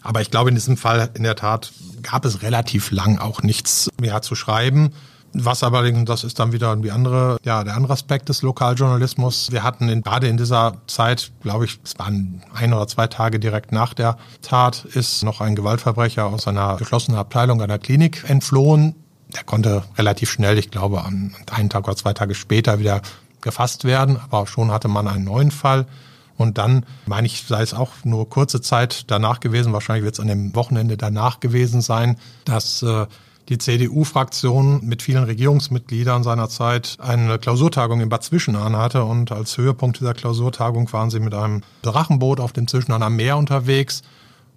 Aber 0.00 0.22
ich 0.22 0.30
glaube, 0.30 0.48
in 0.48 0.54
diesem 0.54 0.78
Fall 0.78 1.10
in 1.12 1.24
der 1.24 1.36
Tat 1.36 1.72
gab 2.00 2.24
es 2.24 2.40
relativ 2.40 2.90
lang 2.90 3.18
auch 3.18 3.42
nichts 3.42 3.90
mehr 4.00 4.22
zu 4.22 4.34
schreiben. 4.34 4.94
Was 5.38 5.62
aber, 5.62 5.90
das 5.90 6.24
ist 6.24 6.38
dann 6.38 6.52
wieder 6.52 6.74
die 6.76 6.90
andere, 6.90 7.36
ja, 7.44 7.62
der 7.62 7.74
andere 7.74 7.92
Aspekt 7.92 8.30
des 8.30 8.40
Lokaljournalismus. 8.40 9.52
Wir 9.52 9.62
hatten 9.62 9.90
in, 9.90 10.02
gerade 10.02 10.28
in 10.28 10.38
dieser 10.38 10.78
Zeit, 10.86 11.30
glaube 11.42 11.66
ich, 11.66 11.78
es 11.84 11.98
waren 11.98 12.42
ein 12.54 12.72
oder 12.72 12.88
zwei 12.88 13.06
Tage 13.06 13.38
direkt 13.38 13.70
nach 13.70 13.92
der 13.92 14.16
Tat, 14.40 14.86
ist 14.86 15.22
noch 15.24 15.42
ein 15.42 15.54
Gewaltverbrecher 15.54 16.24
aus 16.24 16.48
einer 16.48 16.76
geschlossenen 16.76 17.20
Abteilung 17.20 17.60
einer 17.60 17.78
Klinik 17.78 18.24
entflohen. 18.28 18.94
der 19.28 19.44
konnte 19.44 19.82
relativ 19.98 20.30
schnell, 20.30 20.56
ich 20.56 20.70
glaube, 20.70 21.04
an 21.04 21.34
einen 21.50 21.68
Tag 21.68 21.86
oder 21.86 21.96
zwei 21.96 22.14
Tage 22.14 22.34
später 22.34 22.78
wieder 22.78 23.02
gefasst 23.42 23.84
werden, 23.84 24.18
aber 24.18 24.46
schon 24.46 24.70
hatte 24.70 24.88
man 24.88 25.06
einen 25.06 25.24
neuen 25.24 25.50
Fall. 25.50 25.86
Und 26.38 26.56
dann, 26.58 26.86
meine 27.06 27.26
ich, 27.26 27.44
sei 27.46 27.62
es 27.62 27.74
auch 27.74 27.92
nur 28.04 28.28
kurze 28.30 28.60
Zeit 28.62 29.10
danach 29.10 29.40
gewesen, 29.40 29.72
wahrscheinlich 29.74 30.04
wird 30.04 30.14
es 30.14 30.20
an 30.20 30.28
dem 30.28 30.54
Wochenende 30.54 30.96
danach 30.96 31.40
gewesen 31.40 31.80
sein, 31.82 32.16
dass 32.44 32.82
äh, 32.82 33.06
die 33.48 33.58
CDU-Fraktion 33.58 34.84
mit 34.84 35.02
vielen 35.02 35.24
Regierungsmitgliedern 35.24 36.22
seinerzeit 36.22 36.96
eine 37.00 37.38
Klausurtagung 37.38 38.00
in 38.00 38.08
Bad 38.08 38.24
Zwischenahn 38.24 38.76
hatte. 38.76 39.04
Und 39.04 39.32
als 39.32 39.56
Höhepunkt 39.56 40.00
dieser 40.00 40.14
Klausurtagung 40.14 40.92
waren 40.92 41.10
sie 41.10 41.20
mit 41.20 41.34
einem 41.34 41.62
Drachenboot 41.82 42.40
auf 42.40 42.52
dem 42.52 42.66
Zwischenahner 42.66 43.10
Meer 43.10 43.36
unterwegs. 43.36 44.02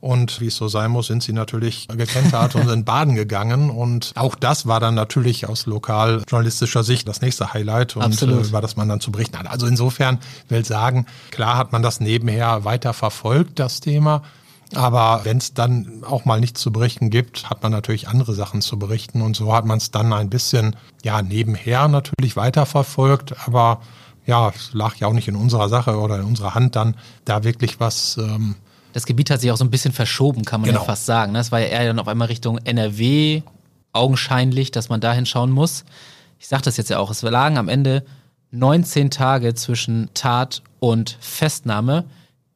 Und 0.02 0.40
wie 0.40 0.48
es 0.48 0.56
so 0.56 0.70
sein 0.70 0.92
muss, 0.92 1.08
sind 1.08 1.24
sie 1.24 1.34
natürlich 1.34 1.88
gekentert 1.90 2.56
und 2.56 2.68
sind 2.68 2.86
baden 2.86 3.16
gegangen. 3.16 3.70
Und 3.70 4.14
auch 4.16 4.36
das 4.36 4.66
war 4.66 4.80
dann 4.80 4.96
natürlich 4.96 5.48
aus 5.48 5.66
lokaljournalistischer 5.66 6.84
Sicht 6.84 7.08
das 7.08 7.22
nächste 7.22 7.54
Highlight 7.54 7.98
und 7.98 8.04
Absolut. 8.04 8.48
über 8.48 8.62
das 8.62 8.78
man 8.78 8.88
dann 8.88 9.02
zu 9.02 9.12
berichten 9.12 9.38
hat. 9.38 9.48
Also 9.48 9.68
insofern 9.68 10.20
will 10.48 10.62
ich 10.62 10.68
sagen, 10.68 11.06
klar 11.32 11.58
hat 11.58 11.74
man 11.74 11.84
das 11.84 12.00
nebenher 12.00 12.64
weiter 12.64 12.94
verfolgt, 12.94 13.60
das 13.60 13.82
Thema. 13.82 14.24
Aber 14.76 15.22
wenn 15.24 15.38
es 15.38 15.54
dann 15.54 16.04
auch 16.04 16.26
mal 16.26 16.40
nichts 16.40 16.62
zu 16.62 16.72
berichten 16.72 17.10
gibt, 17.10 17.50
hat 17.50 17.64
man 17.64 17.72
natürlich 17.72 18.08
andere 18.08 18.34
Sachen 18.34 18.62
zu 18.62 18.78
berichten. 18.78 19.22
Und 19.22 19.36
so 19.36 19.54
hat 19.54 19.66
man 19.66 19.78
es 19.78 19.92
dann 19.92 20.14
ein 20.14 20.30
bisschen, 20.30 20.76
ja, 21.04 21.22
nebenher 21.22 21.88
natürlich 21.88 22.36
weiterverfolgt. 22.36 23.36
Aber 23.48 23.82
ja, 24.26 24.50
es 24.50 24.74
lag 24.74 24.96
ja 24.98 25.08
auch 25.08 25.14
nicht 25.14 25.28
in 25.28 25.36
unserer 25.36 25.70
Sache 25.70 25.98
oder 25.98 26.20
in 26.20 26.26
unserer 26.26 26.54
Hand 26.54 26.76
dann, 26.76 26.96
da 27.26 27.44
wirklich 27.44 27.80
was. 27.80 28.18
Ähm, 28.18 28.56
das 28.94 29.06
Gebiet 29.06 29.32
hat 29.32 29.42
sich 29.42 29.52
auch 29.52 29.58
so 29.58 29.66
ein 29.66 29.72
bisschen 29.72 29.92
verschoben, 29.92 30.46
kann 30.46 30.62
man 30.62 30.70
genau. 30.70 30.82
ja 30.82 30.86
fast 30.86 31.06
sagen. 31.06 31.34
Das 31.34 31.52
war 31.52 31.60
ja 31.60 31.68
eher 31.68 31.88
dann 31.88 32.00
auf 32.00 32.08
einmal 32.08 32.28
Richtung 32.28 32.60
NRW, 32.60 33.42
augenscheinlich, 33.92 34.72
dass 34.72 34.90
man 34.90 35.02
da 35.02 35.14
hinschauen 35.14 35.52
muss. 35.52 35.84
Ich 36.40 36.48
sage 36.48 36.64
das 36.64 36.78
jetzt 36.78 36.90
ja 36.90 37.00
auch, 37.00 37.10
es 37.10 37.22
lagen 37.22 37.58
am 37.58 37.70
Ende 37.70 38.04
19 38.52 39.10
Tage 39.12 39.54
zwischen 39.56 40.10
Tat 40.14 40.62
und 40.80 41.18
Festnahme 41.20 42.06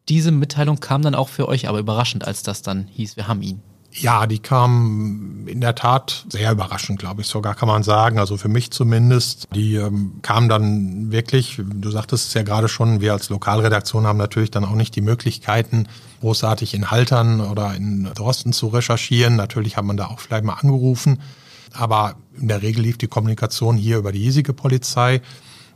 diese 0.09 0.31
Mitteilung 0.31 0.79
kam 0.79 1.01
dann 1.01 1.15
auch 1.15 1.29
für 1.29 1.47
euch 1.47 1.67
aber 1.67 1.79
überraschend, 1.79 2.27
als 2.27 2.43
das 2.43 2.61
dann 2.61 2.87
hieß, 2.87 3.15
wir 3.15 3.27
haben 3.27 3.41
ihn. 3.41 3.61
Ja, 3.95 4.25
die 4.25 4.39
kam 4.39 5.47
in 5.47 5.61
der 5.61 5.75
Tat 5.75 6.25
sehr 6.29 6.51
überraschend, 6.51 6.97
glaube 6.97 7.21
ich 7.21 7.27
sogar, 7.27 7.53
kann 7.53 7.67
man 7.67 7.83
sagen. 7.83 8.17
Also 8.17 8.37
für 8.37 8.47
mich 8.47 8.71
zumindest. 8.71 9.47
Die 9.53 9.75
ähm, 9.75 10.13
kam 10.23 10.49
dann 10.49 11.11
wirklich, 11.11 11.61
du 11.63 11.91
sagtest 11.91 12.29
es 12.29 12.33
ja 12.33 12.41
gerade 12.41 12.69
schon, 12.69 13.01
wir 13.01 13.13
als 13.13 13.29
Lokalredaktion 13.29 14.07
haben 14.07 14.17
natürlich 14.17 14.49
dann 14.49 14.65
auch 14.65 14.73
nicht 14.73 14.95
die 14.95 15.01
Möglichkeiten, 15.01 15.87
großartig 16.21 16.73
in 16.73 16.89
Haltern 16.89 17.39
oder 17.39 17.75
in 17.75 18.05
Drosten 18.15 18.51
zu 18.51 18.69
recherchieren. 18.69 19.35
Natürlich 19.35 19.77
hat 19.77 19.85
man 19.85 19.97
da 19.97 20.07
auch 20.07 20.19
vielleicht 20.19 20.43
mal 20.43 20.53
angerufen. 20.55 21.21
Aber 21.71 22.15
in 22.39 22.47
der 22.47 22.63
Regel 22.63 22.81
lief 22.81 22.97
die 22.97 23.07
Kommunikation 23.07 23.77
hier 23.77 23.97
über 23.97 24.11
die 24.11 24.19
hiesige 24.19 24.53
Polizei 24.53 25.21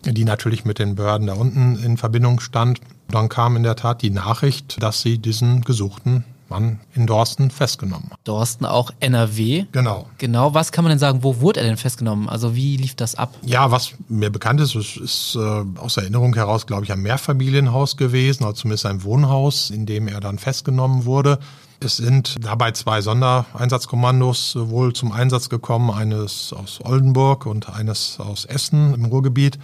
die 0.06 0.26
natürlich 0.26 0.66
mit 0.66 0.80
den 0.80 0.96
Behörden 0.96 1.28
da 1.28 1.34
unten 1.34 1.76
in 1.76 1.98
Verbindung 1.98 2.40
stand. 2.40 2.80
Dann 3.10 3.30
kam 3.30 3.56
in 3.56 3.64
der 3.64 3.76
Tat 3.76 4.02
die 4.02 4.10
Nachricht, 4.10 4.82
dass 4.82 5.02
sie 5.02 5.18
diesen 5.18 5.62
gesuchten 5.62 6.26
Mann 6.50 6.80
in 6.94 7.08
Dorsten 7.08 7.52
festgenommen 7.52 8.10
hat. 8.12 8.20
Dorsten 8.24 8.66
auch 8.66 8.92
NRW? 9.00 9.66
Genau. 9.72 10.08
Genau, 10.18 10.54
was 10.54 10.72
kann 10.72 10.84
man 10.84 10.92
denn 10.92 11.00
sagen, 11.00 11.24
wo 11.24 11.42
wurde 11.42 11.60
er 11.60 11.66
denn 11.66 11.78
festgenommen? 11.78 12.30
Also 12.30 12.56
wie 12.56 12.78
lief 12.78 12.96
das 12.96 13.16
ab? 13.16 13.34
Ja, 13.44 13.72
was 13.72 13.94
mir 14.08 14.30
bekannt 14.30 14.62
ist, 14.62 14.76
ist, 14.76 14.98
ist 14.98 15.36
äh, 15.36 15.64
aus 15.80 15.98
Erinnerung 15.98 16.34
heraus, 16.36 16.66
glaube 16.66 16.86
ich, 16.86 16.92
ein 16.92 17.02
Mehrfamilienhaus 17.02 17.98
gewesen, 17.98 18.44
oder 18.44 18.56
zumindest 18.56 18.86
ein 18.86 19.04
Wohnhaus, 19.04 19.70
in 19.70 19.86
dem 19.86 20.08
er 20.08 20.20
dann 20.20 20.38
festgenommen 20.38 21.06
wurde. 21.06 21.40
Es 21.80 21.98
sind 21.98 22.38
dabei 22.44 22.72
zwei 22.72 23.02
Sondereinsatzkommandos 23.02 24.56
wohl 24.60 24.94
zum 24.94 25.12
Einsatz 25.12 25.48
gekommen, 25.50 25.92
eines 25.92 26.52
aus 26.52 26.80
Oldenburg 26.84 27.46
und 27.46 27.70
eines 27.70 28.20
aus 28.20 28.46
Essen 28.46 28.96
im 28.96 29.06
Ruhrgebiet. 29.06 29.60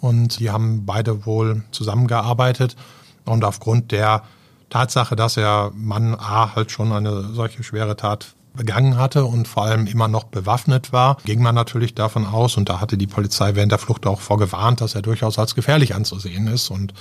Und 0.00 0.40
die 0.40 0.50
haben 0.50 0.86
beide 0.86 1.26
wohl 1.26 1.62
zusammengearbeitet. 1.70 2.76
Und 3.24 3.44
aufgrund 3.44 3.92
der 3.92 4.22
Tatsache, 4.70 5.16
dass 5.16 5.36
er 5.36 5.72
Mann 5.74 6.14
A 6.14 6.54
halt 6.54 6.70
schon 6.70 6.92
eine 6.92 7.22
solche 7.32 7.62
schwere 7.62 7.96
Tat 7.96 8.34
begangen 8.54 8.96
hatte 8.96 9.24
und 9.24 9.46
vor 9.46 9.64
allem 9.64 9.86
immer 9.86 10.08
noch 10.08 10.24
bewaffnet 10.24 10.92
war, 10.92 11.18
ging 11.24 11.42
man 11.42 11.54
natürlich 11.54 11.94
davon 11.94 12.26
aus, 12.26 12.56
und 12.56 12.68
da 12.68 12.80
hatte 12.80 12.96
die 12.96 13.06
Polizei 13.06 13.54
während 13.54 13.70
der 13.70 13.78
Flucht 13.78 14.06
auch 14.06 14.20
vorgewarnt, 14.20 14.80
dass 14.80 14.94
er 14.94 15.02
durchaus 15.02 15.38
als 15.38 15.54
gefährlich 15.54 15.94
anzusehen 15.94 16.46
ist. 16.46 16.70
Und 16.70 16.94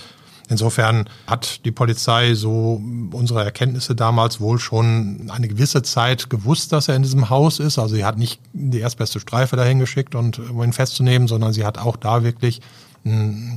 insofern 0.50 1.10
hat 1.28 1.66
die 1.66 1.72
Polizei 1.72 2.34
so 2.36 2.82
unsere 3.12 3.44
Erkenntnisse 3.44 3.96
damals 3.96 4.40
wohl 4.40 4.60
schon 4.60 5.30
eine 5.30 5.48
gewisse 5.48 5.82
Zeit 5.84 6.30
gewusst, 6.30 6.72
dass 6.72 6.88
er 6.88 6.96
in 6.96 7.04
diesem 7.04 7.30
Haus 7.30 7.60
ist. 7.60 7.80
Also 7.80 7.96
sie 7.96 8.06
hat 8.06 8.18
nicht 8.18 8.40
die 8.54 8.80
erstbeste 8.80 9.20
Streife 9.20 9.56
dahin 9.56 9.80
geschickt 9.80 10.16
und 10.16 10.40
um 10.40 10.64
ihn 10.64 10.74
festzunehmen, 10.74 11.28
sondern 11.28 11.54
sie 11.54 11.66
hat 11.66 11.78
auch 11.78 11.98
da 11.98 12.24
wirklich 12.24 12.62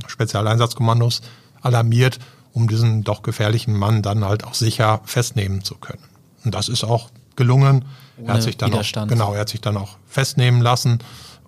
Spezialeinsatzkommandos 0.07 1.21
alarmiert, 1.61 2.19
um 2.53 2.67
diesen 2.67 3.03
doch 3.03 3.23
gefährlichen 3.23 3.75
Mann 3.75 4.01
dann 4.01 4.23
halt 4.25 4.43
auch 4.43 4.53
sicher 4.53 5.01
festnehmen 5.05 5.63
zu 5.63 5.75
können. 5.75 6.03
Und 6.45 6.55
das 6.55 6.69
ist 6.69 6.83
auch 6.83 7.09
gelungen. 7.35 7.85
Ohne 8.17 8.27
er 8.27 8.33
hat 8.35 8.43
sich 8.43 8.57
dann 8.57 8.73
auch, 8.73 9.07
genau, 9.07 9.33
er 9.33 9.41
hat 9.41 9.49
sich 9.49 9.61
dann 9.61 9.77
auch 9.77 9.97
festnehmen 10.07 10.61
lassen 10.61 10.99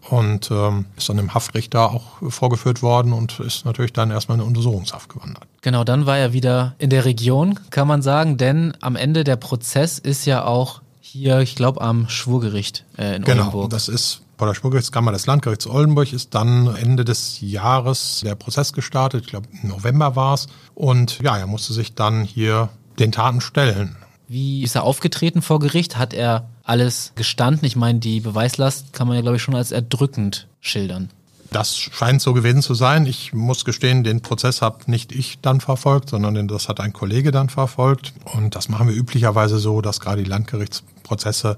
und 0.09 0.49
ähm, 0.51 0.85
ist 0.97 1.09
dann 1.09 1.17
im 1.17 1.33
Haftrichter 1.33 1.91
auch 1.91 2.03
vorgeführt 2.29 2.81
worden 2.81 3.13
und 3.13 3.39
ist 3.39 3.65
natürlich 3.65 3.93
dann 3.93 4.11
erstmal 4.11 4.39
in 4.39 4.43
Untersuchungshaft 4.43 5.09
gewandert. 5.09 5.43
Genau, 5.61 5.83
dann 5.83 6.05
war 6.05 6.17
er 6.17 6.33
wieder 6.33 6.75
in 6.79 6.89
der 6.89 7.05
Region, 7.05 7.59
kann 7.69 7.87
man 7.87 8.01
sagen, 8.01 8.37
denn 8.37 8.73
am 8.81 8.95
Ende 8.95 9.23
der 9.23 9.35
Prozess 9.35 9.99
ist 9.99 10.25
ja 10.25 10.45
auch 10.45 10.81
hier, 10.99 11.39
ich 11.39 11.55
glaube, 11.55 11.81
am 11.81 12.07
Schwurgericht 12.09 12.85
äh, 12.97 13.15
in 13.15 13.23
genau, 13.23 13.43
Oldenburg. 13.43 13.51
Genau, 13.51 13.67
das 13.67 13.87
ist 13.89 14.21
vor 14.37 14.47
der 14.47 14.55
Schwurgerichtskammer 14.55 15.11
des 15.11 15.27
Landgerichts 15.27 15.67
Oldenburg 15.67 16.11
ist 16.13 16.33
dann 16.33 16.75
Ende 16.75 17.05
des 17.05 17.41
Jahres 17.41 18.21
der 18.23 18.33
Prozess 18.33 18.73
gestartet. 18.73 19.25
Ich 19.25 19.29
glaube, 19.29 19.47
November 19.61 20.15
war 20.15 20.33
es. 20.33 20.47
Und 20.73 21.19
ja, 21.21 21.37
er 21.37 21.45
musste 21.45 21.73
sich 21.73 21.93
dann 21.93 22.23
hier 22.23 22.69
den 22.97 23.11
Taten 23.11 23.39
stellen. 23.39 23.97
Wie 24.31 24.63
ist 24.63 24.75
er 24.75 24.83
aufgetreten 24.83 25.41
vor 25.41 25.59
Gericht? 25.59 25.97
Hat 25.97 26.13
er 26.13 26.47
alles 26.63 27.11
gestanden? 27.15 27.65
Ich 27.65 27.75
meine, 27.75 27.99
die 27.99 28.21
Beweislast 28.21 28.93
kann 28.93 29.05
man 29.05 29.17
ja, 29.17 29.21
glaube 29.21 29.35
ich, 29.35 29.43
schon 29.43 29.55
als 29.55 29.73
erdrückend 29.73 30.47
schildern. 30.61 31.09
Das 31.51 31.75
scheint 31.75 32.21
so 32.21 32.31
gewesen 32.31 32.61
zu 32.61 32.73
sein. 32.73 33.05
Ich 33.07 33.33
muss 33.33 33.65
gestehen, 33.65 34.05
den 34.05 34.21
Prozess 34.21 34.61
habe 34.61 34.89
nicht 34.89 35.11
ich 35.11 35.41
dann 35.41 35.59
verfolgt, 35.59 36.11
sondern 36.11 36.47
das 36.47 36.69
hat 36.69 36.79
ein 36.79 36.93
Kollege 36.93 37.31
dann 37.31 37.49
verfolgt. 37.49 38.13
Und 38.23 38.55
das 38.55 38.69
machen 38.69 38.87
wir 38.87 38.95
üblicherweise 38.95 39.57
so, 39.57 39.81
dass 39.81 39.99
gerade 39.99 40.23
die 40.23 40.29
Landgerichtsprozesse 40.29 41.57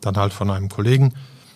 dann 0.00 0.16
halt 0.16 0.32
von 0.32 0.48
einem 0.48 0.70
Kollegen 0.70 1.12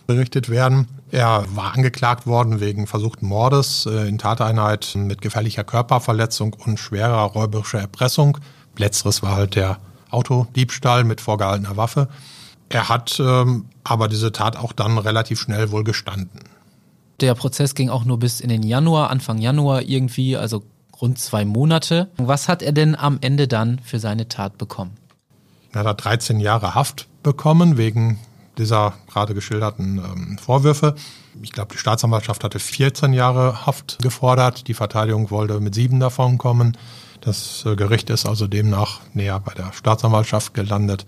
berichtet 0.07 0.51
werden. 0.51 0.87
Er 1.11 1.47
war 1.55 1.73
angeklagt 1.73 2.27
worden 2.27 2.61
wegen 2.61 2.87
versuchten 2.87 3.25
Mordes 3.25 3.87
äh, 3.87 4.07
in 4.07 4.19
Tateinheit 4.19 4.93
mit 4.97 5.23
gefährlicher 5.23 5.65
Körperverletzung 5.65 6.53
und 6.53 6.79
schwerer 6.79 7.23
räuberischer 7.23 7.81
Erpressung. 7.81 8.37
Letzteres 8.77 9.23
war 9.23 9.35
halt 9.35 9.55
der 9.55 9.79
Autodiebstahl 10.11 11.05
mit 11.05 11.21
vorgehaltener 11.21 11.77
Waffe. 11.77 12.09
Er 12.69 12.89
hat 12.89 13.19
ähm, 13.21 13.67
aber 13.85 14.09
diese 14.09 14.33
Tat 14.33 14.57
auch 14.57 14.73
dann 14.73 14.99
relativ 14.99 15.41
schnell 15.41 15.71
wohl 15.71 15.85
gestanden. 15.85 16.41
Der 17.21 17.35
Prozess 17.35 17.75
ging 17.75 17.89
auch 17.89 18.05
nur 18.05 18.19
bis 18.19 18.41
in 18.41 18.49
den 18.49 18.63
Januar, 18.63 19.11
Anfang 19.11 19.39
Januar 19.39 19.83
irgendwie, 19.83 20.37
also 20.37 20.63
rund 21.01 21.19
zwei 21.19 21.45
Monate. 21.45 22.11
Was 22.17 22.49
hat 22.49 22.63
er 22.63 22.73
denn 22.73 22.95
am 22.95 23.19
Ende 23.21 23.49
dann 23.49 23.81
für 23.81 23.99
seine 23.99 24.29
Tat 24.29 24.59
bekommen? 24.59 24.97
Er 25.73 25.85
hat 25.85 26.05
13 26.05 26.41
Jahre 26.41 26.75
Haft 26.75 27.09
bekommen 27.23 27.77
wegen 27.77 28.19
dieser 28.59 28.95
gerade 29.09 29.35
geschilderten 29.35 29.99
ähm, 29.99 30.39
Vorwürfe. 30.39 30.95
Ich 31.43 31.53
glaube, 31.53 31.73
die 31.73 31.79
Staatsanwaltschaft 31.79 32.43
hatte 32.43 32.59
14 32.59 33.13
Jahre 33.13 33.67
Haft 33.67 33.99
gefordert. 34.03 34.67
Die 34.69 34.75
Verteidigung 34.75 35.31
wollte 35.31 35.61
mit 35.61 35.75
sieben 35.75 36.01
davon 36.01 36.39
kommen. 36.39 36.77
Das 37.21 37.65
äh, 37.67 37.77
Gericht 37.77 38.11
ist 38.11 38.27
also 38.27 38.47
demnach 38.47 39.01
näher 39.15 39.41
bei 39.41 39.55
der 39.55 39.73
Staatsanwaltschaft 39.73 40.55
gelandet. 40.55 41.07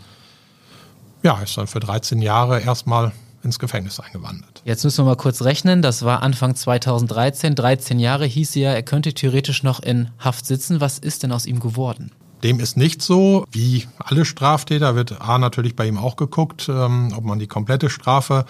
Ja, 1.22 1.38
ist 1.40 1.56
dann 1.56 1.66
für 1.66 1.80
13 1.80 2.22
Jahre 2.22 2.60
erstmal 2.60 3.12
ins 3.42 3.58
Gefängnis 3.58 4.00
eingewandert. 4.00 4.62
Jetzt 4.64 4.84
müssen 4.84 5.04
wir 5.04 5.10
mal 5.10 5.16
kurz 5.16 5.42
rechnen. 5.42 5.82
Das 5.82 6.04
war 6.04 6.22
Anfang 6.22 6.54
2013. 6.54 7.54
13 7.54 7.98
Jahre 7.98 8.26
hieß 8.26 8.54
ja, 8.54 8.72
er 8.72 8.82
könnte 8.82 9.14
theoretisch 9.14 9.62
noch 9.62 9.80
in 9.80 10.10
Haft 10.18 10.46
sitzen. 10.46 10.80
Was 10.80 10.98
ist 10.98 11.22
denn 11.22 11.32
aus 11.32 11.46
ihm 11.46 11.60
geworden? 11.60 12.12
Dem 12.42 12.60
ist 12.60 12.76
nicht 12.76 13.02
so. 13.02 13.44
Wie 13.50 13.86
alle 13.98 14.24
Straftäter 14.24 14.94
wird 14.94 15.20
A 15.20 15.38
natürlich 15.38 15.76
bei 15.76 15.86
ihm 15.86 15.98
auch 15.98 16.16
geguckt, 16.16 16.68
ähm, 16.68 17.12
ob 17.16 17.24
man 17.24 17.38
die 17.38 17.46
komplette 17.46 17.90
Strafe 17.90 18.44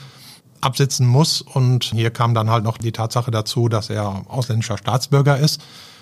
absitzen 0.61 1.07
muss. 1.07 1.41
Und 1.41 1.85
hier 1.85 2.11
kam 2.11 2.35
dann 2.35 2.51
halt 2.51 2.65
noch 2.65 2.79
die 2.79 2.93
Tatsache 2.93 3.31
dazu, 3.31 3.69
dass 3.69 3.91
er 3.91 4.25
ausländischer 4.29 4.79
Staatsbürger 4.79 5.39
ist. 5.39 5.61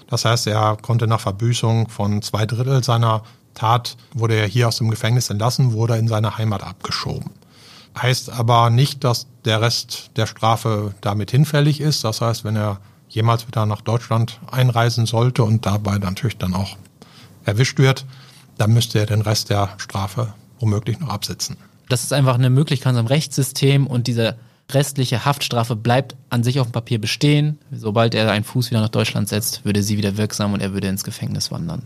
Das 0.09 0.25
heißt, 0.25 0.47
er 0.47 0.77
konnte 0.81 1.07
nach 1.07 1.21
Verbüßung 1.21 1.88
von 1.88 2.23
zwei 2.23 2.47
Drittel 2.47 2.83
seiner 2.83 3.23
Tat, 3.55 3.97
wurde 4.14 4.35
er 4.35 4.47
hier 4.47 4.68
aus 4.68 4.79
dem 4.79 4.90
Gefängnis 4.90 5.31
entlassen, 5.31 5.73
wurde 5.73 5.97
in 5.97 6.09
seine 6.09 6.38
Heimat 6.38 6.62
abgeschoben. 6.62 7.31
Heißt 8.01 8.31
aber 8.31 8.71
nicht, 8.71 9.05
dass 9.05 9.27
der 9.44 9.61
Rest 9.61 10.11
der 10.16 10.27
Strafe 10.27 10.94
damit 11.01 11.31
hinfällig 11.31 11.81
ist. 11.81 12.05
Das 12.05 12.21
heißt, 12.21 12.44
wenn 12.44 12.57
er 12.57 12.81
jemals 13.09 13.47
wieder 13.47 13.66
nach 13.66 13.81
Deutschland 13.81 14.40
einreisen 14.51 15.07
sollte 15.07 15.42
und 15.42 15.66
dabei 15.66 15.99
natürlich 15.99 16.38
dann 16.38 16.55
auch 16.55 16.77
erwischt 17.44 17.79
wird, 17.79 18.05
dann 18.59 18.73
müsste 18.73 18.99
er 18.99 19.07
den 19.07 19.23
Rest 19.23 19.51
der 19.51 19.71
Strafe 19.79 20.35
womöglich 20.61 21.01
noch 21.01 21.09
absitzen. 21.09 21.57
Das 21.88 22.03
ist 22.03 22.12
einfach 22.12 22.35
eine 22.35 22.51
Möglichkeit 22.51 22.97
im 22.97 23.07
Rechtssystem 23.07 23.87
und 23.87 24.07
dieser 24.07 24.37
restliche 24.70 25.24
Haftstrafe 25.24 25.76
bleibt 25.76 26.16
an 26.31 26.42
sich 26.42 26.61
auf 26.61 26.68
dem 26.68 26.72
Papier 26.72 27.00
bestehen. 27.00 27.59
Sobald 27.72 28.14
er 28.14 28.31
einen 28.31 28.44
Fuß 28.44 28.70
wieder 28.70 28.81
nach 28.81 28.88
Deutschland 28.88 29.28
setzt, 29.28 29.64
würde 29.64 29.83
sie 29.83 29.96
wieder 29.96 30.16
wirksam 30.16 30.52
und 30.52 30.61
er 30.61 30.72
würde 30.72 30.88
ins 30.88 31.04
Gefängnis 31.04 31.50
wandern. 31.50 31.83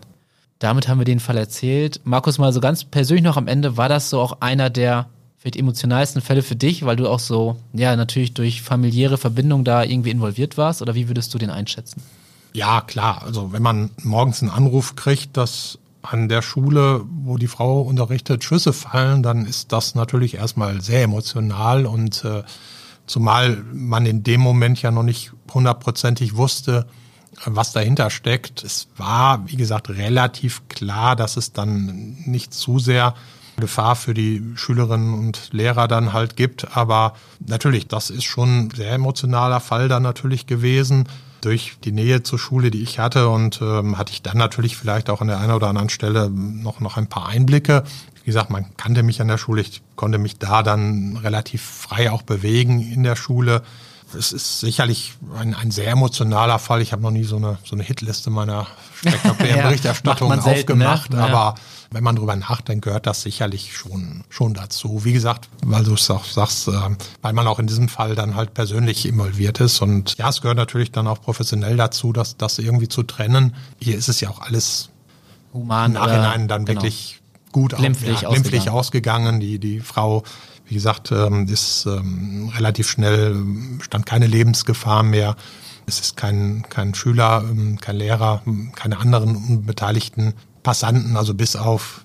Damit 0.59 0.89
haben 0.89 0.99
wir 0.99 1.05
den 1.05 1.21
Fall 1.21 1.37
erzählt. 1.37 2.01
Markus, 2.05 2.39
mal 2.39 2.53
so 2.53 2.61
ganz 2.61 2.85
persönlich 2.85 3.25
noch 3.25 3.37
am 3.37 3.49
Ende, 3.49 3.77
war 3.77 3.89
das 3.89 4.11
so 4.11 4.21
auch 4.21 4.41
einer 4.41 4.71
der 4.71 5.09
vielleicht 5.39 5.57
emotionalsten 5.57 6.23
Fälle 6.23 6.43
für 6.43 6.55
dich, 6.55 6.85
weil 6.85 6.95
du 6.95 7.09
auch 7.09 7.19
so, 7.19 7.57
ja, 7.73 7.97
natürlich 7.97 8.33
durch 8.33 8.63
familiäre 8.63 9.19
Verbindung 9.19 9.65
da 9.65 9.83
irgendwie 9.83 10.11
involviert 10.11 10.57
warst? 10.57 10.83
Oder 10.83 10.95
wie 10.95 11.09
würdest 11.09 11.35
du 11.35 11.39
den 11.39 11.51
einschätzen? 11.51 12.01
Ja, 12.53 12.81
klar. 12.81 13.23
Also 13.25 13.53
wenn 13.53 13.63
man 13.63 13.91
morgens 14.05 14.41
einen 14.41 14.53
Anruf 14.53 14.95
kriegt, 14.95 15.37
dass 15.37 15.79
an 16.03 16.29
der 16.29 16.43
Schule, 16.43 17.05
wo 17.07 17.37
die 17.37 17.49
Frau 17.49 17.83
unterrichtet, 17.83 18.45
Schüsse 18.45 18.73
fallen, 18.73 19.23
dann 19.23 19.47
ist 19.47 19.73
das 19.73 19.95
natürlich 19.95 20.35
erstmal 20.35 20.81
sehr 20.81 21.03
emotional 21.03 21.87
und 21.87 22.25
äh, 22.25 22.43
zumal 23.07 23.63
man 23.73 24.07
in 24.07 24.23
dem 24.23 24.41
Moment 24.41 24.83
ja 24.83 24.91
noch 24.91 25.03
nicht 25.05 25.33
hundertprozentig 25.53 26.37
wusste, 26.37 26.87
was 27.45 27.73
dahinter 27.73 28.11
steckt. 28.11 28.63
Es 28.63 28.89
war, 28.97 29.49
wie 29.49 29.57
gesagt, 29.57 29.91
relativ 29.91 30.69
klar, 30.69 31.17
dass 31.17 31.37
es 31.37 31.53
dann 31.53 32.17
nicht 32.27 32.53
zu 32.53 32.79
sehr 32.79 33.15
Gefahr 33.57 33.97
für 33.97 34.15
die 34.15 34.43
Schülerinnen 34.55 35.15
und 35.15 35.53
Lehrer 35.53 35.89
dann 35.89 36.13
halt 36.13 36.37
gibt. 36.37 36.77
Aber 36.77 37.15
natürlich, 37.39 37.87
das 37.87 38.11
ist 38.11 38.25
schon 38.25 38.67
ein 38.67 38.71
sehr 38.71 38.93
emotionaler 38.93 39.61
Fall 39.61 39.89
dann 39.89 40.03
natürlich 40.03 40.47
gewesen. 40.47 41.07
Durch 41.43 41.77
die 41.85 41.93
Nähe 41.93 42.23
zur 42.23 42.39
Schule, 42.39 42.71
die 42.71 42.83
ich 42.83 42.99
hatte 42.99 43.29
und 43.29 43.61
ähm, 43.61 43.99
hatte 43.99 44.13
ich 44.13 44.23
dann 44.23 44.39
natürlich 44.39 44.77
vielleicht 44.77 45.11
auch 45.11 45.21
an 45.21 45.29
der 45.29 45.39
einen 45.39 45.53
oder 45.53 45.69
anderen 45.69 45.91
Stelle 45.91 46.31
noch, 46.31 46.81
noch 46.81 46.97
ein 46.97 47.09
paar 47.09 47.29
Einblicke. 47.29 47.85
Wie 48.23 48.27
gesagt, 48.27 48.49
man 48.51 48.75
kannte 48.77 49.03
mich 49.03 49.21
an 49.21 49.29
der 49.29 49.39
Schule, 49.39 49.61
ich 49.61 49.83
konnte 49.97 50.19
mich 50.19 50.39
da 50.39 50.63
dann 50.63 51.19
relativ 51.19 51.63
frei 51.63 52.11
auch 52.11 52.23
bewegen 52.23 52.81
in 52.81 53.03
der 53.03 53.17
Schule 53.17 53.63
es 54.15 54.33
ist 54.33 54.61
sicherlich 54.61 55.15
ein, 55.39 55.55
ein 55.55 55.71
sehr 55.71 55.91
emotionaler 55.91 56.59
Fall. 56.59 56.83
Ich 56.83 56.93
habe 56.93 57.03
noch 57.03 57.11
nie 57.11 57.25
so 57.25 57.37
eine, 57.37 57.59
so 57.65 57.75
eine 57.75 57.83
Hitliste 57.83 58.31
meiner 58.31 58.67
spektakulären 58.97 59.59
ja, 59.59 59.67
Berichterstattung 59.67 60.33
aufgemacht, 60.33 61.13
ne? 61.13 61.23
aber 61.23 61.55
wenn 61.93 62.05
man 62.05 62.17
drüber 62.17 62.37
nachdenkt, 62.37 62.85
gehört 62.85 63.07
das 63.07 63.23
sicherlich 63.23 63.77
schon, 63.77 64.25
schon 64.29 64.55
dazu. 64.55 65.05
Wie 65.05 65.13
gesagt, 65.13 65.49
weil 65.65 65.85
du 65.85 65.95
es 65.95 66.11
auch 66.11 66.25
sagst, 66.25 66.69
äh, 66.69 66.73
weil 67.21 67.33
man 67.33 67.47
auch 67.47 67.59
in 67.59 67.67
diesem 67.67 67.89
Fall 67.89 68.15
dann 68.15 68.35
halt 68.37 68.55
persönlich 68.55 69.07
involviert 69.07 69.61
ist 69.61 69.81
und 69.83 70.17
ja, 70.19 70.29
es 70.29 70.41
gehört 70.41 70.57
natürlich 70.57 70.93
dann 70.93 71.07
auch 71.07 71.21
professionell 71.21 71.77
dazu, 71.77 72.13
dass 72.13 72.37
das 72.37 72.59
irgendwie 72.59 72.89
zu 72.89 73.03
trennen. 73.03 73.55
Hier 73.81 73.97
ist 73.97 74.09
es 74.09 74.21
ja 74.21 74.31
auch 74.31 74.41
alles 74.41 74.91
human 75.53 75.87
im 75.87 75.93
Nachhinein 75.95 76.49
dann 76.49 76.65
genau. 76.65 76.81
wirklich 76.83 77.21
gut 77.53 77.77
glimpflich, 77.77 78.23
ja, 78.23 78.29
glimpflich 78.31 78.71
ausgegangen. 78.71 79.29
ausgegangen. 79.29 79.41
Die, 79.41 79.59
die 79.59 79.81
Frau 79.81 80.23
wie 80.73 80.75
gesagt, 80.77 81.13
ähm, 81.13 81.47
ist 81.49 81.85
ähm, 81.85 82.51
relativ 82.57 82.89
schnell, 82.89 83.37
stand 83.83 84.07
keine 84.07 84.27
Lebensgefahr 84.27 85.03
mehr. 85.03 85.37
Es 85.85 86.01
ist 86.01 86.17
kein, 86.17 86.65
kein 86.71 86.95
Schüler, 86.95 87.45
ähm, 87.47 87.79
kein 87.79 87.97
Lehrer, 87.97 88.41
keine 88.75 88.99
anderen 88.99 89.37
unbeteiligten 89.37 90.33
Passanten, 90.63 91.17
also 91.17 91.35
bis 91.35 91.57
auf 91.57 92.05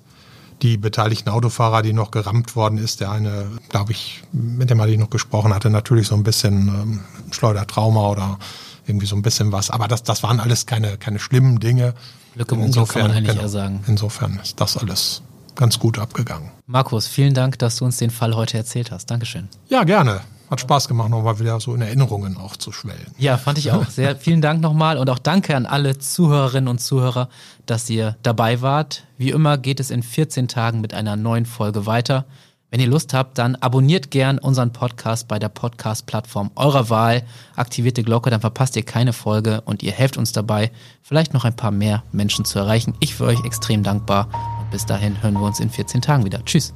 die 0.61 0.77
beteiligten 0.77 1.29
Autofahrer, 1.29 1.81
die 1.81 1.93
noch 1.93 2.11
gerammt 2.11 2.55
worden 2.55 2.77
ist. 2.77 2.99
Der 2.99 3.11
eine, 3.11 3.47
glaube 3.69 3.91
ich, 3.91 4.23
mit 4.31 4.69
dem 4.69 4.81
hatte 4.81 4.91
ich 4.91 4.97
noch 4.97 5.09
gesprochen 5.09 5.53
hatte, 5.53 5.69
natürlich 5.69 6.07
so 6.07 6.15
ein 6.15 6.23
bisschen 6.23 6.67
ähm, 6.67 6.99
Schleudertrauma 7.31 8.09
oder 8.09 8.39
irgendwie 8.87 9.05
so 9.05 9.15
ein 9.15 9.21
bisschen 9.21 9.51
was. 9.51 9.69
Aber 9.69 9.87
das, 9.87 10.03
das 10.03 10.23
waren 10.23 10.39
alles 10.39 10.65
keine, 10.65 10.97
keine 10.97 11.19
schlimmen 11.19 11.59
Dinge. 11.59 11.93
Glück 12.33 12.51
im 12.51 12.61
Unglück 12.61 12.89
kann 12.89 13.03
man 13.03 13.11
eigentlich 13.11 13.29
genau, 13.29 13.41
eher 13.41 13.49
sagen. 13.49 13.83
Insofern 13.87 14.39
ist 14.41 14.59
das 14.59 14.77
alles 14.77 15.21
ganz 15.55 15.79
gut 15.79 15.99
abgegangen. 15.99 16.51
Markus, 16.65 17.07
vielen 17.07 17.33
Dank, 17.33 17.59
dass 17.59 17.77
du 17.77 17.85
uns 17.85 17.97
den 17.97 18.11
Fall 18.11 18.35
heute 18.35 18.57
erzählt 18.57 18.91
hast. 18.91 19.11
Dankeschön. 19.11 19.49
Ja, 19.69 19.83
gerne. 19.83 20.21
Hat 20.49 20.61
Spaß 20.61 20.87
gemacht, 20.87 21.09
nochmal 21.09 21.39
wieder 21.39 21.59
so 21.59 21.75
in 21.75 21.81
Erinnerungen 21.81 22.37
auch 22.37 22.55
zu 22.55 22.71
schwellen. 22.71 23.11
Ja, 23.17 23.37
fand 23.37 23.57
ich 23.57 23.71
auch. 23.71 23.85
Sehr 23.89 24.15
vielen 24.15 24.41
Dank 24.41 24.61
nochmal 24.61 24.97
und 24.97 25.09
auch 25.09 25.19
danke 25.19 25.55
an 25.55 25.65
alle 25.65 25.97
Zuhörerinnen 25.97 26.67
und 26.67 26.79
Zuhörer, 26.79 27.29
dass 27.65 27.89
ihr 27.89 28.15
dabei 28.23 28.61
wart. 28.61 29.03
Wie 29.17 29.29
immer 29.29 29.57
geht 29.57 29.79
es 29.79 29.91
in 29.91 30.03
14 30.03 30.47
Tagen 30.47 30.81
mit 30.81 30.93
einer 30.93 31.15
neuen 31.15 31.45
Folge 31.45 31.85
weiter. 31.85 32.25
Wenn 32.69 32.81
ihr 32.81 32.87
Lust 32.87 33.13
habt, 33.13 33.37
dann 33.37 33.55
abonniert 33.55 34.11
gern 34.11 34.39
unseren 34.39 34.73
Podcast 34.73 35.29
bei 35.29 35.39
der 35.39 35.47
Podcast-Plattform 35.47 36.51
eurer 36.55 36.89
Wahl, 36.89 37.23
aktiviert 37.55 37.95
die 37.95 38.03
Glocke, 38.03 38.29
dann 38.29 38.41
verpasst 38.41 38.75
ihr 38.75 38.83
keine 38.83 39.13
Folge 39.13 39.61
und 39.61 39.83
ihr 39.83 39.93
helft 39.93 40.17
uns 40.17 40.33
dabei, 40.33 40.71
vielleicht 41.01 41.33
noch 41.33 41.45
ein 41.45 41.55
paar 41.55 41.71
mehr 41.71 42.03
Menschen 42.11 42.43
zu 42.43 42.59
erreichen. 42.59 42.93
Ich 42.99 43.15
für 43.15 43.23
euch 43.23 43.43
extrem 43.45 43.83
dankbar 43.83 44.27
bis 44.71 44.85
dahin 44.85 45.21
hören 45.21 45.35
wir 45.35 45.45
uns 45.45 45.59
in 45.59 45.69
14 45.69 46.01
Tagen 46.01 46.25
wieder. 46.25 46.43
Tschüss. 46.43 46.73